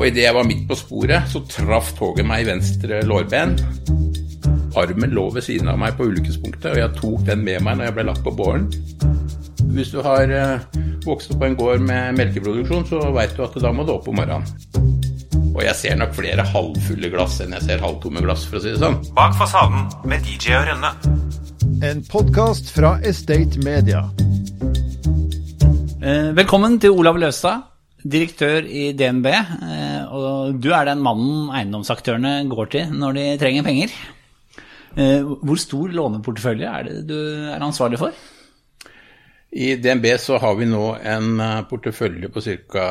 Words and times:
Og 0.00 0.06
idet 0.08 0.22
jeg 0.24 0.32
var 0.32 0.46
midt 0.48 0.62
på 0.64 0.76
sporet, 0.80 1.26
så 1.28 1.42
traff 1.44 1.90
toget 1.98 2.24
meg 2.24 2.46
i 2.46 2.48
venstre 2.48 3.02
lårben. 3.04 3.50
Armen 4.80 5.12
lå 5.12 5.26
ved 5.34 5.44
siden 5.44 5.68
av 5.68 5.76
meg 5.82 5.98
på 5.98 6.06
ulykkespunktet, 6.08 6.70
og 6.72 6.78
jeg 6.80 6.94
tok 6.96 7.26
den 7.26 7.42
med 7.44 7.60
meg 7.66 7.76
når 7.76 7.90
jeg 7.90 7.96
ble 7.98 8.06
lagt 8.08 8.22
på 8.24 8.32
båren. 8.32 8.70
Hvis 9.74 9.92
du 9.92 9.98
har 10.06 10.32
eh, 10.32 10.64
vokst 11.04 11.34
opp 11.34 11.42
på 11.42 11.50
en 11.50 11.58
gård 11.58 11.84
med 11.84 12.16
melkeproduksjon, 12.16 12.86
så 12.88 13.02
veit 13.12 13.36
du 13.36 13.44
at 13.44 13.60
da 13.60 13.74
må 13.76 13.84
du 13.84 13.92
opp 13.98 14.08
om 14.08 14.16
morgenen. 14.16 14.48
Og 15.50 15.60
jeg 15.66 15.76
ser 15.76 16.00
nok 16.00 16.16
flere 16.16 16.48
halvfulle 16.48 17.10
glass 17.12 17.36
enn 17.44 17.52
jeg 17.58 17.66
ser 17.68 17.84
halvtomme 17.84 18.24
glass, 18.24 18.46
for 18.48 18.56
å 18.56 18.64
si 18.64 18.72
det 18.72 18.80
sånn. 18.80 18.96
Bak 19.12 19.36
fasaden 19.36 19.84
med 20.08 20.24
DJ 20.24 20.56
og 20.62 20.70
Rønne. 20.70 20.94
En 21.84 22.00
podkast 22.08 22.72
fra 22.72 22.96
Estate 23.04 23.60
Media. 23.66 24.06
Eh, 26.00 26.32
velkommen 26.40 26.80
til 26.80 26.96
Olav 26.96 27.20
Løstad, 27.20 27.68
direktør 28.02 28.64
i 28.64 28.90
DNB. 28.96 29.28
Eh, 29.30 30.02
og 30.08 30.58
du 30.62 30.70
er 30.74 30.88
den 30.88 31.02
mannen 31.04 31.50
eiendomsaktørene 31.54 32.44
går 32.50 32.72
til 32.74 32.96
når 32.96 33.16
de 33.18 33.26
trenger 33.40 33.66
penger. 33.66 33.94
Eh, 34.96 35.22
hvor 35.22 35.60
stor 35.60 35.94
låneportefølje 35.94 36.68
er 36.68 36.88
det 36.88 36.98
du 37.10 37.16
er 37.52 37.62
ansvarlig 37.62 38.00
for? 38.00 38.14
I 39.50 39.74
DNB 39.82 40.06
så 40.22 40.38
har 40.38 40.54
vi 40.58 40.68
nå 40.70 40.84
en 40.98 41.40
eh, 41.40 41.62
portefølje 41.70 42.30
på 42.32 42.44
ca. 42.46 42.86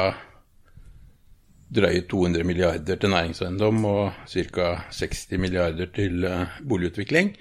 drøye 1.70 2.06
200 2.10 2.44
milliarder 2.44 2.98
til 2.98 3.12
næringseiendom 3.14 3.84
og 3.86 4.24
ca. 4.28 4.70
60 4.92 5.38
milliarder 5.38 5.92
til 5.94 6.26
boligutvikling. 6.66 7.36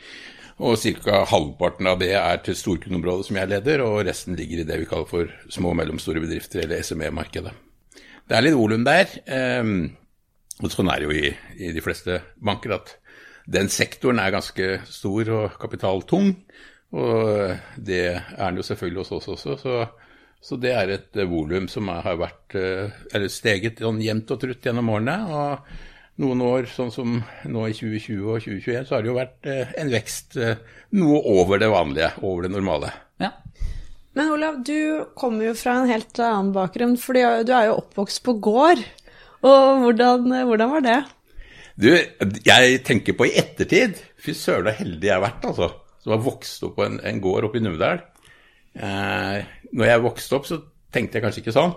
Og 0.59 0.75
ca. 0.75 1.23
halvparten 1.31 1.87
av 1.87 2.01
det 2.01 2.11
er 2.19 2.41
til 2.43 2.57
storkundeområdet 2.59 3.29
som 3.29 3.37
jeg 3.39 3.51
leder, 3.53 3.83
og 3.85 4.03
resten 4.09 4.35
ligger 4.39 4.65
i 4.65 4.67
det 4.67 4.81
vi 4.81 4.89
kaller 4.91 5.07
for 5.07 5.31
små 5.55 5.71
og 5.71 5.79
mellomstore 5.79 6.23
bedrifter, 6.25 6.65
eller 6.65 6.83
SME-markedet. 6.83 7.53
Det 8.29 8.37
er 8.37 8.43
litt 8.43 8.57
volum 8.59 8.83
der. 8.85 9.13
Um, 9.63 9.93
og 10.59 10.73
sånn 10.75 10.91
er 10.91 10.99
det 10.99 11.07
jo 11.07 11.15
i, 11.15 11.31
i, 11.63 11.71
de 11.77 11.85
fleste 11.85 12.19
banker, 12.43 12.75
at 12.75 12.97
den 13.47 13.71
sektoren 13.71 14.19
er 14.19 14.35
ganske 14.35 14.81
stor 14.91 15.31
og 15.37 15.55
kapitaltung. 15.63 16.35
Og 16.91 17.55
det 17.79 18.03
er 18.11 18.43
den 18.43 18.59
jo 18.59 18.67
selvfølgelig 18.67 19.05
hos 19.05 19.15
oss 19.15 19.31
også. 19.37 19.55
Så, 19.63 19.79
så 20.43 20.59
det 20.59 20.75
er 20.75 20.91
et 20.97 21.21
volum 21.31 21.71
som 21.71 21.87
har 21.93 22.19
vært, 22.19 22.59
eller 22.59 23.31
steget 23.31 23.79
sånn 23.85 24.03
jevnt 24.03 24.35
og 24.35 24.43
trutt 24.43 24.67
gjennom 24.67 24.91
årene. 24.97 25.17
og 25.31 25.71
noen 26.19 26.43
år, 26.43 26.69
sånn 26.73 26.91
som 26.95 27.19
nå 27.47 27.67
i 27.69 27.75
2020 27.77 28.23
og 28.27 28.41
2021, 28.43 28.87
så 28.89 28.97
har 28.97 29.05
det 29.05 29.11
jo 29.11 29.19
vært 29.19 29.49
eh, 29.51 29.75
en 29.79 29.93
vekst 29.93 30.39
eh, 30.43 30.63
noe 30.99 31.21
over 31.31 31.61
det 31.63 31.69
vanlige, 31.71 32.11
over 32.27 32.47
det 32.47 32.53
normale. 32.55 32.91
Ja. 33.23 33.33
Men 34.19 34.33
Olav, 34.35 34.59
du 34.67 35.07
kommer 35.19 35.51
jo 35.51 35.55
fra 35.59 35.77
en 35.79 35.91
helt 35.91 36.19
annen 36.19 36.51
bakgrunn, 36.57 36.97
for 36.99 37.15
du 37.15 37.53
er 37.55 37.69
jo 37.69 37.79
oppvokst 37.79 38.25
på 38.27 38.35
gård. 38.43 38.83
Og 39.47 39.85
hvordan, 39.85 40.27
hvordan 40.49 40.73
var 40.73 40.83
det? 40.83 40.99
Du, 41.79 41.93
jeg 41.95 42.81
tenker 42.87 43.15
på 43.15 43.29
i 43.29 43.37
ettertid. 43.39 44.01
Fy 44.19 44.35
søren 44.35 44.73
så 44.73 44.81
heldig 44.81 45.07
jeg 45.07 45.15
har 45.15 45.23
vært, 45.23 45.47
altså. 45.47 45.71
Som 46.03 46.17
har 46.17 46.25
vokst 46.25 46.65
opp 46.67 46.75
på 46.81 46.87
en, 46.89 46.99
en 47.07 47.21
gård 47.23 47.47
oppe 47.47 47.61
i 47.61 47.63
Numedal. 47.63 48.03
Eh, 48.75 49.47
når 49.71 49.93
jeg 49.93 50.03
vokste 50.03 50.39
opp, 50.39 50.51
så 50.51 50.59
tenkte 50.95 51.19
jeg 51.19 51.29
kanskje 51.29 51.45
ikke 51.45 51.55
sånn. 51.55 51.77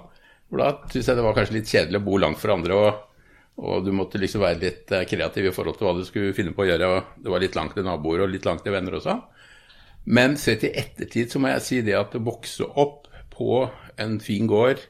For 0.49 0.63
da 0.63 0.73
syntes 0.87 1.11
jeg 1.11 1.19
det 1.19 1.27
var 1.27 1.37
kanskje 1.37 1.57
litt 1.59 1.69
kjedelig 1.69 2.01
å 2.01 2.05
bo 2.09 2.17
langt 2.25 2.41
fra 2.41 2.57
andre. 2.57 2.81
og 2.81 3.10
og 3.59 3.85
du 3.85 3.91
måtte 3.93 4.19
liksom 4.21 4.43
være 4.45 4.61
litt 4.61 4.93
eh, 4.95 5.05
kreativ 5.09 5.49
i 5.49 5.53
forhold 5.53 5.77
til 5.77 5.87
hva 5.87 5.95
du 5.97 6.05
skulle 6.07 6.35
finne 6.37 6.53
på 6.55 6.63
å 6.63 6.69
gjøre. 6.69 6.87
og 6.87 7.21
Det 7.21 7.33
var 7.33 7.43
litt 7.43 7.57
langt 7.57 7.75
til 7.77 7.85
naboer 7.85 8.23
og 8.23 8.31
litt 8.31 8.47
langt 8.47 8.63
til 8.65 8.75
venner 8.75 8.97
også. 8.97 9.17
Men 10.05 10.37
sett 10.39 10.63
i 10.65 10.73
ettertid 10.81 11.29
så 11.29 11.41
må 11.41 11.51
jeg 11.51 11.65
si 11.65 11.81
det 11.85 11.97
at 11.99 12.15
å 12.17 12.23
vokse 12.25 12.65
opp 12.65 13.09
på 13.31 13.65
en 14.01 14.17
fin 14.23 14.47
gård 14.49 14.81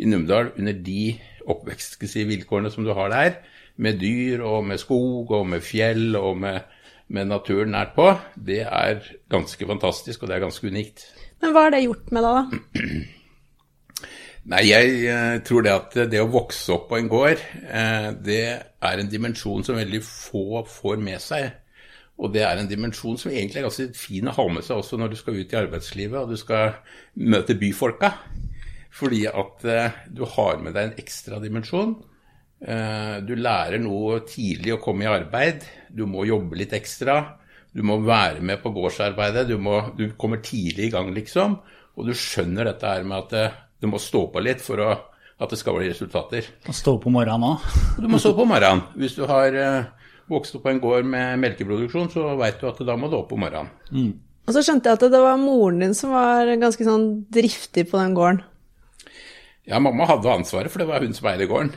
i 0.00 0.08
Numedal 0.08 0.54
under 0.56 0.76
de 0.86 1.16
oppvekstvilkårene 1.50 2.70
som 2.72 2.86
du 2.86 2.94
har 2.96 3.12
der, 3.12 3.36
med 3.76 3.98
dyr 4.00 4.40
og 4.46 4.64
med 4.68 4.80
skog 4.80 5.32
og 5.34 5.44
med 5.50 5.64
fjell 5.66 6.16
og 6.16 6.38
med, 6.40 6.62
med 7.12 7.28
naturen 7.28 7.74
nært 7.74 7.92
på, 7.98 8.06
det 8.34 8.62
er 8.64 9.02
ganske 9.30 9.68
fantastisk 9.68 10.22
og 10.22 10.30
det 10.30 10.38
er 10.38 10.46
ganske 10.46 10.70
unikt. 10.70 11.04
Men 11.42 11.52
hva 11.52 11.66
har 11.66 11.74
det 11.74 11.84
gjort 11.84 12.14
med 12.14 12.24
deg, 12.24 12.38
da? 12.40 12.94
Nei, 14.44 14.60
jeg 14.68 14.96
eh, 15.08 15.38
tror 15.40 15.64
det 15.64 15.72
at 15.72 15.94
det 16.12 16.20
å 16.20 16.28
vokse 16.28 16.74
opp 16.74 16.90
på 16.90 16.98
en 16.98 17.06
gård, 17.08 17.40
eh, 17.64 18.10
det 18.26 18.42
er 18.44 19.00
en 19.00 19.08
dimensjon 19.08 19.64
som 19.64 19.78
veldig 19.80 20.02
få 20.04 20.60
får 20.68 21.00
med 21.00 21.22
seg. 21.24 21.46
Og 22.20 22.28
det 22.34 22.42
er 22.44 22.60
en 22.60 22.68
dimensjon 22.68 23.16
som 23.18 23.32
egentlig 23.32 23.62
er 23.62 23.66
ganske 23.70 23.96
fin 23.96 24.28
å 24.28 24.34
ha 24.36 24.46
med 24.52 24.66
seg 24.66 24.82
også 24.82 25.00
når 25.00 25.14
du 25.14 25.16
skal 25.18 25.40
ut 25.40 25.54
i 25.54 25.60
arbeidslivet 25.62 26.18
og 26.20 26.34
du 26.34 26.36
skal 26.38 26.76
møte 27.24 27.56
byfolka. 27.56 28.12
Fordi 28.94 29.24
at 29.32 29.64
eh, 29.64 29.96
du 30.12 30.26
har 30.36 30.60
med 30.60 30.76
deg 30.76 30.90
en 30.90 31.00
ekstra 31.00 31.40
dimensjon. 31.42 31.96
Du 32.64 33.32
lærer 33.36 33.80
noe 33.82 34.22
tidlig 34.24 34.70
å 34.72 34.80
komme 34.80 35.04
i 35.04 35.08
arbeid. 35.10 35.66
Du 35.92 36.06
må 36.08 36.22
jobbe 36.24 36.56
litt 36.56 36.72
ekstra. 36.72 37.18
Du 37.76 37.82
må 37.84 37.98
være 38.00 38.40
med 38.40 38.62
på 38.62 38.72
gårdsarbeidet. 38.72 39.42
Du, 39.50 39.58
må, 39.60 39.82
du 39.98 40.06
kommer 40.16 40.40
tidlig 40.40 40.86
i 40.86 40.94
gang, 40.94 41.10
liksom. 41.12 41.58
Og 41.98 42.08
du 42.08 42.14
skjønner 42.16 42.70
dette 42.70 42.88
her 42.88 43.04
med 43.04 43.26
at 43.26 43.63
du 43.84 43.90
må 43.92 44.00
stå 44.00 44.24
på 44.32 44.40
litt 44.40 44.62
for 44.64 44.80
å, 44.80 44.92
at 45.44 45.50
det 45.52 45.58
skal 45.60 45.76
bli 45.76 45.90
resultater. 45.90 46.46
Og 46.70 46.76
stå 46.76 46.96
på 47.02 47.12
morgenen 47.12 47.50
òg? 47.52 47.66
Du 48.02 48.08
må 48.08 48.20
stå 48.22 48.32
på 48.36 48.46
morgenen. 48.48 48.86
Hvis 48.96 49.16
du 49.18 49.26
har 49.28 49.56
uh, 49.60 50.08
vokst 50.32 50.56
opp 50.56 50.64
på 50.64 50.72
en 50.72 50.80
gård 50.80 51.08
med 51.08 51.42
melkeproduksjon, 51.42 52.08
så 52.14 52.32
veit 52.40 52.56
du 52.62 52.68
at 52.70 52.80
da 52.88 52.96
må 52.96 53.10
du 53.12 53.18
opp 53.18 53.34
om 53.36 53.44
morgenen. 53.44 53.68
Mm. 53.92 54.14
Og 54.44 54.56
så 54.56 54.64
skjønte 54.64 54.88
jeg 54.90 54.98
at 54.98 55.06
det 55.12 55.20
var 55.20 55.40
moren 55.40 55.84
din 55.84 55.96
som 55.96 56.12
var 56.12 56.48
ganske 56.60 56.84
sånn 56.84 57.06
driftig 57.32 57.86
på 57.90 58.00
den 58.00 58.16
gården. 58.16 58.42
Ja, 59.68 59.80
mamma 59.80 60.08
hadde 60.08 60.32
ansvaret, 60.32 60.72
for 60.72 60.80
det 60.80 60.88
var 60.88 61.04
hun 61.04 61.16
som 61.16 61.28
eide 61.28 61.48
gården. 61.48 61.72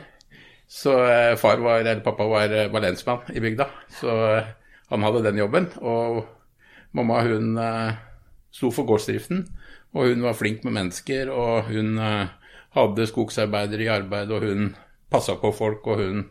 Så 0.68 0.96
uh, 0.96 1.36
far 1.40 1.60
var, 1.64 1.82
eller 1.82 2.04
pappa 2.04 2.28
var, 2.28 2.52
uh, 2.52 2.70
var 2.72 2.84
lensmann 2.84 3.28
i 3.36 3.44
bygda, 3.44 3.68
så 4.00 4.16
han 4.88 5.04
hadde 5.04 5.24
den 5.28 5.40
jobben. 5.44 5.68
Og 5.84 6.24
mamma 6.96 7.20
hun 7.28 7.52
sto 8.48 8.70
for 8.72 8.88
gårdsdriften. 8.88 9.44
Og 9.96 10.10
hun 10.10 10.26
var 10.26 10.36
flink 10.36 10.66
med 10.66 10.76
mennesker, 10.76 11.30
og 11.32 11.70
hun 11.70 11.96
uh, 12.00 12.28
hadde 12.76 13.08
skogsarbeidere 13.08 13.86
i 13.86 13.92
arbeid, 13.92 14.32
og 14.34 14.44
hun 14.44 14.74
passa 15.12 15.38
på 15.40 15.52
folk, 15.56 15.86
og 15.88 16.02
hun, 16.02 16.26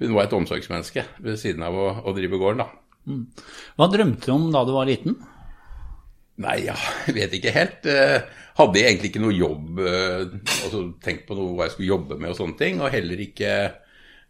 hun, 0.00 0.16
var 0.16 0.26
et 0.26 0.34
omsorgsmenneske 0.36 1.06
ved 1.22 1.38
siden 1.40 1.62
av 1.66 1.76
å, 1.78 1.86
å 2.02 2.14
drive 2.16 2.40
gården, 2.40 2.64
da. 2.64 2.82
Mm. 3.06 3.22
Hva 3.78 3.86
drømte 3.92 4.26
du 4.26 4.34
om 4.34 4.48
da 4.54 4.64
du 4.66 4.74
var 4.74 4.88
liten? 4.90 5.14
Nei, 6.42 6.58
jeg 6.66 7.14
vet 7.16 7.38
ikke 7.38 7.54
helt. 7.54 7.86
Uh, 7.86 8.18
hadde 8.58 8.80
jeg 8.80 8.90
egentlig 8.90 9.12
ikke 9.12 9.22
noe 9.22 9.36
jobb, 9.36 9.80
uh, 9.80 10.26
altså 10.66 10.82
tenkt 11.04 11.24
på 11.28 11.38
noe 11.38 11.54
hva 11.54 11.68
jeg 11.68 11.76
skulle 11.76 11.92
jobbe 11.94 12.18
med 12.18 12.34
og 12.34 12.40
sånne 12.40 12.58
ting, 12.60 12.82
og 12.82 12.92
heller 12.92 13.22
ikke 13.22 13.52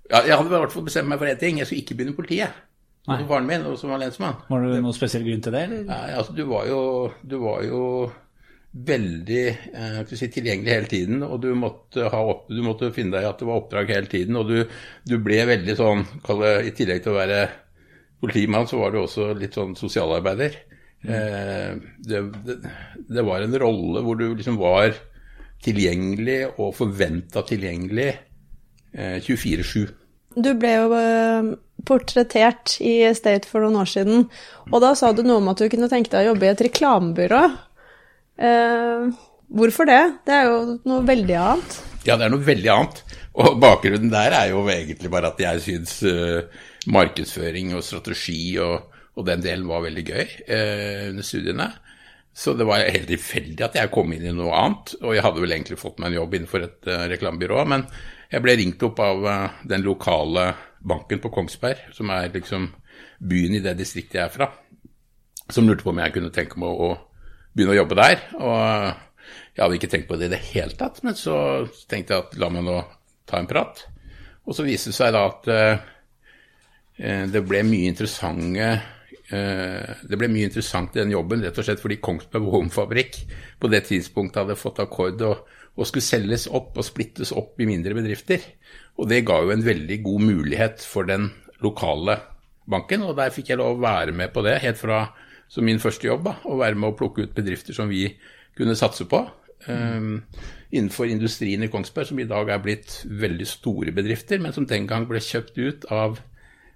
ja, 0.06 0.20
Jeg 0.20 0.36
hadde 0.36 0.52
i 0.52 0.54
hvert 0.54 0.74
fall 0.74 0.86
bestemt 0.86 1.10
meg 1.10 1.18
for 1.18 1.32
én 1.32 1.40
ting, 1.40 1.58
jeg 1.58 1.66
skulle 1.66 1.82
ikke 1.82 1.96
begynne 1.98 2.14
i 2.14 2.18
politiet. 2.20 2.62
Nei. 3.06 3.20
Faren 3.26 3.46
min, 3.46 3.64
som 3.78 3.90
var 3.94 4.00
lensmann. 4.02 4.38
Var 4.50 4.62
det 4.66 4.78
noen 4.82 4.94
spesiell 4.94 5.24
grunn 5.26 5.42
til 5.42 5.54
det, 5.54 5.64
eller? 5.68 5.82
Nei, 5.86 6.06
altså 6.18 6.34
du 6.34 6.42
var 6.50 6.66
jo, 6.66 6.80
du 7.22 7.36
var 7.42 7.62
jo 7.66 7.80
veldig 8.76 9.42
eh, 9.48 10.00
si, 10.10 10.28
tilgjengelig 10.32 10.72
hele 10.72 10.90
tiden, 10.90 11.22
og 11.24 11.40
du 11.44 11.48
måtte, 11.56 12.08
opp, 12.10 12.46
du 12.50 12.60
måtte, 12.64 12.92
finne 12.94 13.16
deg 13.16 13.24
i 13.24 13.30
at 13.30 13.40
det 13.40 13.48
var 13.48 13.62
oppdrag 13.62 13.92
hele 13.94 14.10
tiden. 14.10 14.36
Og 14.36 14.50
du, 14.50 14.78
du 15.08 15.16
ble 15.22 15.40
veldig 15.48 15.76
sånn 15.78 16.04
det, 16.26 16.52
I 16.68 16.74
tillegg 16.76 17.04
til 17.04 17.14
å 17.14 17.20
være 17.20 17.40
politimann, 18.20 18.68
så 18.68 18.80
var 18.80 18.92
du 18.92 19.02
også 19.02 19.30
litt 19.38 19.56
sånn 19.56 19.76
sosialarbeider. 19.78 20.58
Mm. 21.06 21.12
Eh, 21.12 21.74
det, 22.08 22.22
det, 22.46 22.56
det, 23.08 23.26
var 23.26 23.44
en 23.44 23.60
rolle 23.60 24.02
hvor 24.04 24.18
du 24.18 24.28
liksom 24.34 24.58
var 24.60 24.96
tilgjengelig 25.64 26.40
og 26.56 26.74
forventa 26.76 27.44
tilgjengelig 27.46 28.10
eh, 28.12 29.22
24-7. 29.24 29.86
Du 30.36 30.50
ble 30.60 30.72
jo 30.74 30.90
eh, 30.98 31.54
portrettert 31.88 32.76
i 32.84 32.98
State 33.16 33.48
for 33.48 33.64
noen 33.64 33.80
år 33.80 33.88
siden, 33.88 34.26
og 34.68 34.82
da 34.84 34.92
sa 34.98 35.14
du 35.16 35.22
noe 35.24 35.40
om 35.40 35.48
at 35.52 35.62
du 35.62 35.70
kunne 35.72 35.88
tenke 35.92 36.12
deg 36.12 36.26
å 36.26 36.34
jobbe 36.34 36.48
i 36.48 36.52
et 36.52 36.64
reklamebyrå. 36.68 37.42
Eh, 38.36 39.06
hvorfor 39.48 39.88
det? 39.88 40.02
Det 40.26 40.34
er 40.34 40.50
jo 40.50 40.58
noe 40.88 41.04
veldig 41.08 41.38
annet. 41.40 41.78
Ja, 42.06 42.16
det 42.16 42.26
er 42.26 42.34
noe 42.34 42.46
veldig 42.46 42.72
annet. 42.72 43.00
Og 43.36 43.56
bakgrunnen 43.60 44.12
der 44.12 44.34
er 44.36 44.50
jo 44.52 44.62
egentlig 44.72 45.10
bare 45.12 45.32
at 45.32 45.40
jeg 45.42 45.62
syns 45.64 45.98
uh, 46.08 46.46
markedsføring 46.88 47.74
og 47.76 47.84
strategi 47.84 48.56
og, 48.62 48.86
og, 49.12 49.26
den 49.28 49.42
delen 49.44 49.66
var 49.68 49.82
veldig 49.84 50.04
gøy 50.06 50.22
uh, 50.24 51.02
under 51.10 51.26
studiene. 51.26 51.66
Så 52.36 52.54
det 52.56 52.64
var 52.68 52.84
helt 52.84 53.08
tilfeldig 53.10 53.64
at 53.64 53.76
jeg 53.76 53.92
kom 53.92 54.12
inn 54.12 54.24
i 54.28 54.32
noe 54.36 54.54
annet. 54.56 54.94
Og 55.02 55.16
jeg 55.16 55.24
hadde 55.26 55.42
vel 55.42 55.56
egentlig 55.56 55.80
fått 55.80 56.00
meg 56.00 56.12
en 56.12 56.20
jobb 56.20 56.38
innenfor 56.38 56.64
et 56.64 56.88
uh, 56.88 57.04
reklamebyrå, 57.12 57.64
men 57.68 57.84
jeg 58.32 58.42
ble 58.42 58.56
ringt 58.58 58.82
opp 58.82 59.02
av 59.04 59.26
den 59.70 59.84
lokale 59.86 60.48
banken 60.86 61.20
på 61.22 61.30
Kongsberg, 61.34 61.84
som 61.94 62.10
er 62.10 62.32
liksom 62.34 62.70
byen 63.22 63.54
i 63.58 63.62
det 63.62 63.76
distriktet 63.78 64.18
jeg 64.18 64.24
er 64.24 64.32
fra, 64.32 64.48
som 65.52 65.68
lurte 65.68 65.86
på 65.86 65.92
om 65.92 66.00
jeg 66.02 66.14
kunne 66.16 66.32
tenke 66.34 66.58
meg 66.58 66.82
å 66.86 66.88
begynne 67.56 67.74
å 67.74 67.80
jobbe 67.80 67.98
der. 67.98 68.22
Og 68.36 68.56
jeg 69.56 69.62
hadde 69.62 69.78
ikke 69.78 69.92
tenkt 69.92 70.08
på 70.10 70.18
det 70.20 70.28
i 70.28 70.34
det 70.36 70.42
hele 70.52 70.76
tatt, 70.78 71.00
men 71.06 71.16
så 71.18 71.36
tenkte 71.88 72.14
jeg 72.14 72.26
at 72.26 72.40
la 72.40 72.50
meg 72.52 72.66
nå 72.66 72.80
ta 73.26 73.40
en 73.40 73.48
prat. 73.50 73.86
Og 74.46 74.54
så 74.54 74.66
viste 74.66 74.92
det 74.92 74.98
seg 74.98 75.14
da 75.16 75.24
at 75.30 75.48
eh, 75.50 77.24
det 77.32 77.42
ble 77.48 77.64
mye 77.66 77.88
interessante 77.90 78.68
uh, 79.32 79.88
det 80.06 80.16
ble 80.16 80.28
mye 80.32 80.48
interessant 80.48 80.94
i 80.96 81.02
den 81.02 81.12
jobben, 81.12 81.42
rett 81.44 81.58
og 81.60 81.66
slett 81.66 81.82
fordi 81.82 81.98
Kongsberg 82.00 82.46
Våpenfabrikk 82.46 83.18
på 83.60 83.70
det 83.72 83.82
tidspunktet 83.88 84.42
hadde 84.42 84.56
fått 84.56 84.80
akkord 84.84 85.24
og, 85.26 85.42
og 85.76 85.88
skulle 85.88 86.06
selges 86.06 86.46
opp 86.48 86.78
og 86.78 86.86
splittes 86.86 87.34
opp 87.36 87.60
i 87.60 87.68
mindre 87.68 87.96
bedrifter. 87.98 88.40
Og 88.96 89.10
det 89.10 89.24
ga 89.28 89.42
jo 89.44 89.52
en 89.52 89.66
veldig 89.66 89.98
god 90.06 90.24
mulighet 90.30 90.86
for 90.86 91.08
den 91.10 91.28
lokale 91.64 92.16
banken, 92.70 93.04
og 93.04 93.16
der 93.18 93.34
fikk 93.34 93.52
jeg 93.52 93.60
lov 93.60 93.76
å 93.76 93.84
være 93.84 94.14
med 94.16 94.32
på 94.32 94.44
det 94.46 94.58
helt 94.64 94.80
fra 94.80 95.04
som 95.48 95.66
min 95.66 95.80
første 95.82 96.08
jobb, 96.08 96.24
da, 96.26 96.36
å 96.48 96.58
være 96.60 96.78
med 96.78 96.92
å 96.92 96.96
plukke 96.98 97.26
ut 97.26 97.34
bedrifter 97.36 97.76
som 97.76 97.90
vi 97.90 98.08
kunne 98.56 98.76
satse 98.78 99.06
på. 99.08 99.22
Um, 99.66 100.22
innenfor 100.74 101.10
industrien 101.10 101.64
i 101.64 101.70
Kongsberg, 101.72 102.10
som 102.10 102.20
i 102.22 102.28
dag 102.28 102.50
er 102.52 102.62
blitt 102.62 103.00
veldig 103.06 103.46
store 103.48 103.94
bedrifter, 103.94 104.40
men 104.42 104.54
som 104.54 104.66
den 104.68 104.88
gang 104.90 105.06
ble 105.08 105.22
kjøpt 105.22 105.58
ut 105.58 105.86
av, 105.94 106.18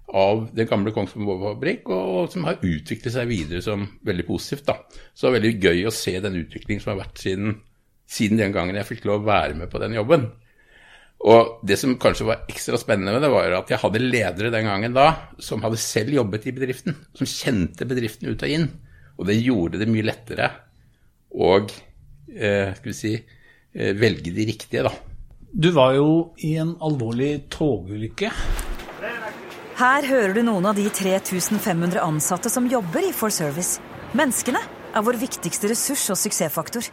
av 0.07 0.45
den 0.55 0.69
gamle 0.69 0.93
Kongsberg 0.95 1.27
Vågfabrikk, 1.29 1.91
og, 1.91 2.13
og, 2.15 2.29
som 2.33 2.47
har 2.47 2.59
utviklet 2.59 3.15
seg 3.15 3.29
videre 3.31 3.63
som 3.65 3.87
veldig 4.07 4.27
positivt. 4.27 4.67
Da. 4.69 4.79
Så 5.13 5.27
det 5.27 5.31
er 5.31 5.37
veldig 5.39 5.53
gøy 5.67 5.83
å 5.87 5.95
se 5.95 6.15
den 6.23 6.39
utviklingen 6.41 6.83
som 6.83 6.95
har 6.95 7.03
vært 7.03 7.23
siden, 7.23 7.59
siden 8.11 8.41
den 8.41 8.55
gangen 8.55 8.79
jeg 8.79 8.89
fikk 8.89 9.07
lov 9.07 9.23
å 9.23 9.29
være 9.31 9.59
med 9.61 9.71
på 9.71 9.83
den 9.83 9.99
jobben. 9.99 10.31
Og 11.21 11.59
det 11.67 11.77
som 11.77 11.93
kanskje 12.01 12.25
var 12.25 12.47
ekstra 12.49 12.79
spennende 12.81 13.13
med 13.13 13.21
det, 13.21 13.29
var 13.29 13.53
at 13.59 13.69
jeg 13.69 13.81
hadde 13.83 14.01
ledere 14.01 14.53
den 14.53 14.65
gangen 14.65 14.95
da 14.95 15.07
som 15.41 15.61
hadde 15.61 15.77
selv 15.81 16.15
jobbet 16.15 16.47
i 16.49 16.55
bedriften, 16.55 16.97
som 17.17 17.29
kjente 17.29 17.85
bedriften 17.89 18.31
ut 18.31 18.41
og 18.41 18.55
inn. 18.55 18.67
Og 19.19 19.27
det 19.29 19.37
gjorde 19.37 19.81
det 19.81 19.89
mye 19.91 20.07
lettere 20.07 20.49
å 21.31 21.53
eh, 21.61 22.73
skal 22.73 22.89
vi 22.89 22.97
si, 22.97 23.13
eh, 23.13 23.93
velge 23.97 24.33
de 24.33 24.47
riktige, 24.49 24.87
da. 24.89 24.93
Du 25.51 25.69
var 25.75 25.93
jo 25.93 26.09
i 26.41 26.55
en 26.57 26.73
alvorlig 26.81 27.49
togulykke. 27.53 28.31
Her 29.81 30.05
hører 30.07 30.33
du 30.37 30.43
noen 30.47 30.65
av 30.69 30.77
de 30.77 30.87
3500 30.89 32.01
ansatte 32.01 32.49
som 32.53 32.69
jobber 32.69 33.05
i 33.09 33.13
For 33.15 33.33
Service. 33.33 33.81
Menneskene 34.17 34.61
er 34.95 35.03
vår 35.05 35.17
viktigste 35.21 35.69
ressurs 35.71 36.03
og 36.13 36.19
suksessfaktor. 36.19 36.87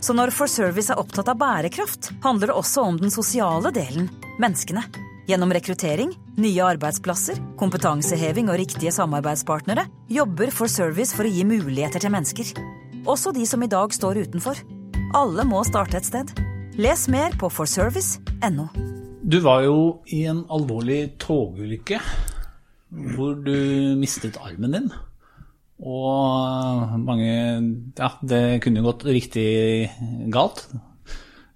Så 0.00 0.14
når 0.16 0.32
For 0.34 0.50
Service 0.50 0.92
er 0.92 1.00
opptatt 1.00 1.30
av 1.32 1.38
bærekraft, 1.40 2.12
handler 2.24 2.50
det 2.50 2.56
også 2.58 2.84
om 2.88 3.00
den 3.00 3.12
sosiale 3.12 3.72
delen, 3.74 4.08
menneskene. 4.42 4.84
Gjennom 5.24 5.52
rekruttering, 5.56 6.10
nye 6.36 6.64
arbeidsplasser, 6.74 7.38
kompetanseheving 7.60 8.50
og 8.52 8.58
riktige 8.60 8.92
samarbeidspartnere 8.92 9.86
jobber 10.12 10.52
For 10.52 10.68
Service 10.68 11.16
for 11.16 11.24
å 11.24 11.32
gi 11.32 11.46
muligheter 11.48 12.04
til 12.04 12.12
mennesker. 12.12 12.50
Også 13.08 13.32
de 13.36 13.46
som 13.48 13.64
i 13.64 13.70
dag 13.72 13.92
står 13.92 14.24
utenfor. 14.26 14.60
Alle 15.16 15.46
må 15.48 15.62
starte 15.64 16.00
et 16.00 16.08
sted. 16.08 16.34
Les 16.80 17.08
mer 17.12 17.36
på 17.40 17.48
forservice.no. 17.52 18.68
Du 19.24 19.38
var 19.40 19.64
jo 19.64 19.76
i 20.12 20.24
en 20.28 20.42
alvorlig 20.52 21.14
togulykke 21.22 22.00
hvor 23.14 23.38
du 23.40 23.56
mistet 23.98 24.36
armen 24.42 24.76
din. 24.76 24.92
Og 25.82 26.98
mange 27.02 27.30
Ja, 27.98 28.12
det 28.22 28.42
kunne 28.62 28.82
jo 28.82 28.90
gått 28.92 29.06
riktig 29.08 29.90
galt. 30.32 30.68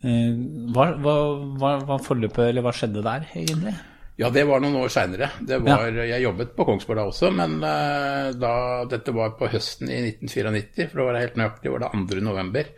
Eh, 0.03 0.35
hva, 0.75 0.91
hva, 0.99 1.15
hva, 1.59 1.71
hva 1.87 2.01
forløpet, 2.03 2.51
eller 2.51 2.67
hva 2.67 2.75
skjedde 2.75 3.05
der, 3.07 3.29
egentlig? 3.39 3.75
Ja, 4.19 4.33
det 4.35 4.45
var 4.49 4.63
noen 4.63 4.81
år 4.81 4.91
seinere. 4.91 5.31
Ja. 5.47 5.79
Jeg 5.95 6.25
jobbet 6.25 6.57
på 6.57 6.67
Kongsberg 6.67 6.99
da 6.99 7.07
også, 7.07 7.31
men 7.35 7.61
uh, 7.63 8.35
da, 8.35 8.53
dette 8.91 9.15
var 9.15 9.37
på 9.39 9.51
høsten 9.53 9.91
i 9.95 10.01
1994, 10.11 10.89
for 10.91 11.05
å 11.05 11.09
være 11.13 11.23
helt 11.23 11.39
nøyaktig 11.39 11.71
var 11.71 11.85
det 11.85 11.91
2. 11.95 12.23
november. 12.27 12.73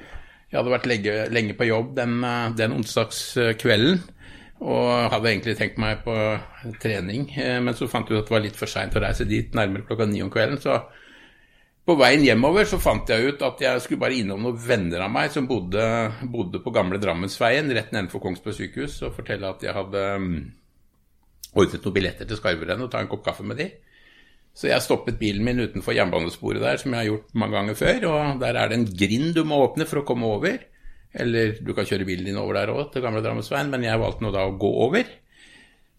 Jeg 0.50 0.58
hadde 0.58 0.75
vært 0.75 0.88
lenge, 0.90 1.14
lenge 1.32 1.56
på 1.56 1.69
jobb 1.70 1.94
den, 1.96 2.19
uh, 2.20 2.50
den 2.56 2.76
onsdagskvelden 2.76 4.02
og 4.60 5.14
hadde 5.14 5.31
egentlig 5.31 5.54
tenkt 5.56 5.78
meg 5.81 6.02
på 6.04 6.14
trening, 6.82 7.31
men 7.64 7.72
så 7.72 7.87
fant 7.88 8.10
jeg 8.10 8.19
ut 8.19 8.20
at 8.20 8.26
det 8.28 8.34
var 8.34 8.42
litt 8.44 8.58
for 8.58 8.69
seint 8.69 8.92
å 8.92 9.00
reise 9.00 9.25
dit 9.25 9.54
nærmere 9.56 9.87
klokka 9.88 10.04
ni 10.04 10.20
om 10.20 10.28
kvelden. 10.28 10.60
så 10.60 10.75
på 11.88 11.96
veien 11.98 12.22
hjemover 12.24 12.68
så 12.68 12.78
fant 12.82 13.08
jeg 13.08 13.32
ut 13.32 13.42
at 13.46 13.62
jeg 13.64 13.82
skulle 13.82 14.02
bare 14.02 14.18
innom 14.20 14.42
noen 14.44 14.58
venner 14.60 15.04
av 15.06 15.12
meg 15.12 15.32
som 15.34 15.48
bodde, 15.48 15.84
bodde 16.30 16.60
på 16.62 16.72
gamle 16.74 17.00
Drammensveien, 17.02 17.70
rett 17.74 17.94
nedenfor 17.94 18.22
Kongsberg 18.22 18.56
sykehus, 18.56 18.98
og 19.06 19.14
fortelle 19.16 19.48
at 19.48 19.64
jeg 19.64 19.74
hadde 19.74 20.02
um, 20.20 20.32
ordnet 21.56 21.86
noen 21.86 21.96
billetter 21.96 22.28
til 22.28 22.38
Skarverennet 22.38 22.86
og 22.86 22.92
ta 22.92 23.00
en 23.02 23.10
kopp 23.10 23.24
kaffe 23.26 23.46
med 23.46 23.58
de. 23.62 23.70
Så 24.54 24.68
jeg 24.68 24.82
stoppet 24.84 25.18
bilen 25.20 25.46
min 25.46 25.62
utenfor 25.62 25.94
jernbanesporet 25.96 26.62
der, 26.62 26.78
som 26.80 26.92
jeg 26.92 27.00
har 27.00 27.08
gjort 27.08 27.38
mange 27.38 27.56
ganger 27.56 27.78
før. 27.78 28.06
Og 28.10 28.42
der 28.42 28.58
er 28.58 28.70
det 28.70 28.78
en 28.80 28.88
grind 29.02 29.32
du 29.36 29.44
må 29.46 29.60
åpne 29.64 29.86
for 29.88 30.02
å 30.02 30.06
komme 30.06 30.26
over. 30.26 30.58
Eller 31.10 31.56
du 31.62 31.70
kan 31.74 31.86
kjøre 31.86 32.06
bilen 32.06 32.28
din 32.28 32.38
over 32.38 32.58
der 32.58 32.72
òg, 32.74 32.90
til 32.92 33.04
gamle 33.04 33.22
Drammensveien, 33.24 33.70
men 33.72 33.86
jeg 33.86 34.02
valgte 34.02 34.26
nå 34.26 34.32
da 34.34 34.44
å 34.46 34.56
gå 34.58 34.70
over. 34.86 35.14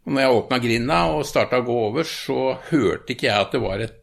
Og 0.06 0.14
når 0.14 0.24
jeg 0.24 0.38
åpna 0.38 0.60
grinda 0.62 1.00
og 1.16 1.26
starta 1.30 1.62
å 1.62 1.66
gå 1.68 1.80
over, 1.88 2.08
så 2.08 2.56
hørte 2.72 3.16
ikke 3.16 3.28
jeg 3.30 3.48
at 3.48 3.56
det 3.56 3.64
var 3.64 3.84
et 3.84 3.98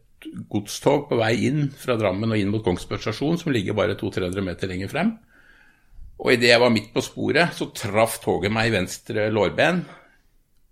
godstog 0.51 1.07
på 1.09 1.17
vei 1.19 1.33
inn 1.47 1.69
fra 1.75 1.95
Drammen 1.99 2.33
og 2.33 2.39
inn 2.39 2.51
mot 2.51 2.63
Kongsberg 2.65 3.03
stasjon, 3.03 3.39
som 3.41 3.53
ligger 3.55 3.77
bare 3.77 3.97
200-300 3.99 4.45
meter 4.45 4.71
lenger 4.71 4.91
frem. 4.91 5.13
Og 6.19 6.33
idet 6.33 6.51
jeg 6.51 6.61
var 6.61 6.73
midt 6.73 6.91
på 6.95 7.03
sporet, 7.03 7.55
så 7.55 7.69
traff 7.75 8.19
toget 8.23 8.51
meg 8.51 8.69
i 8.69 8.75
venstre 8.75 9.29
lårben. 9.31 9.85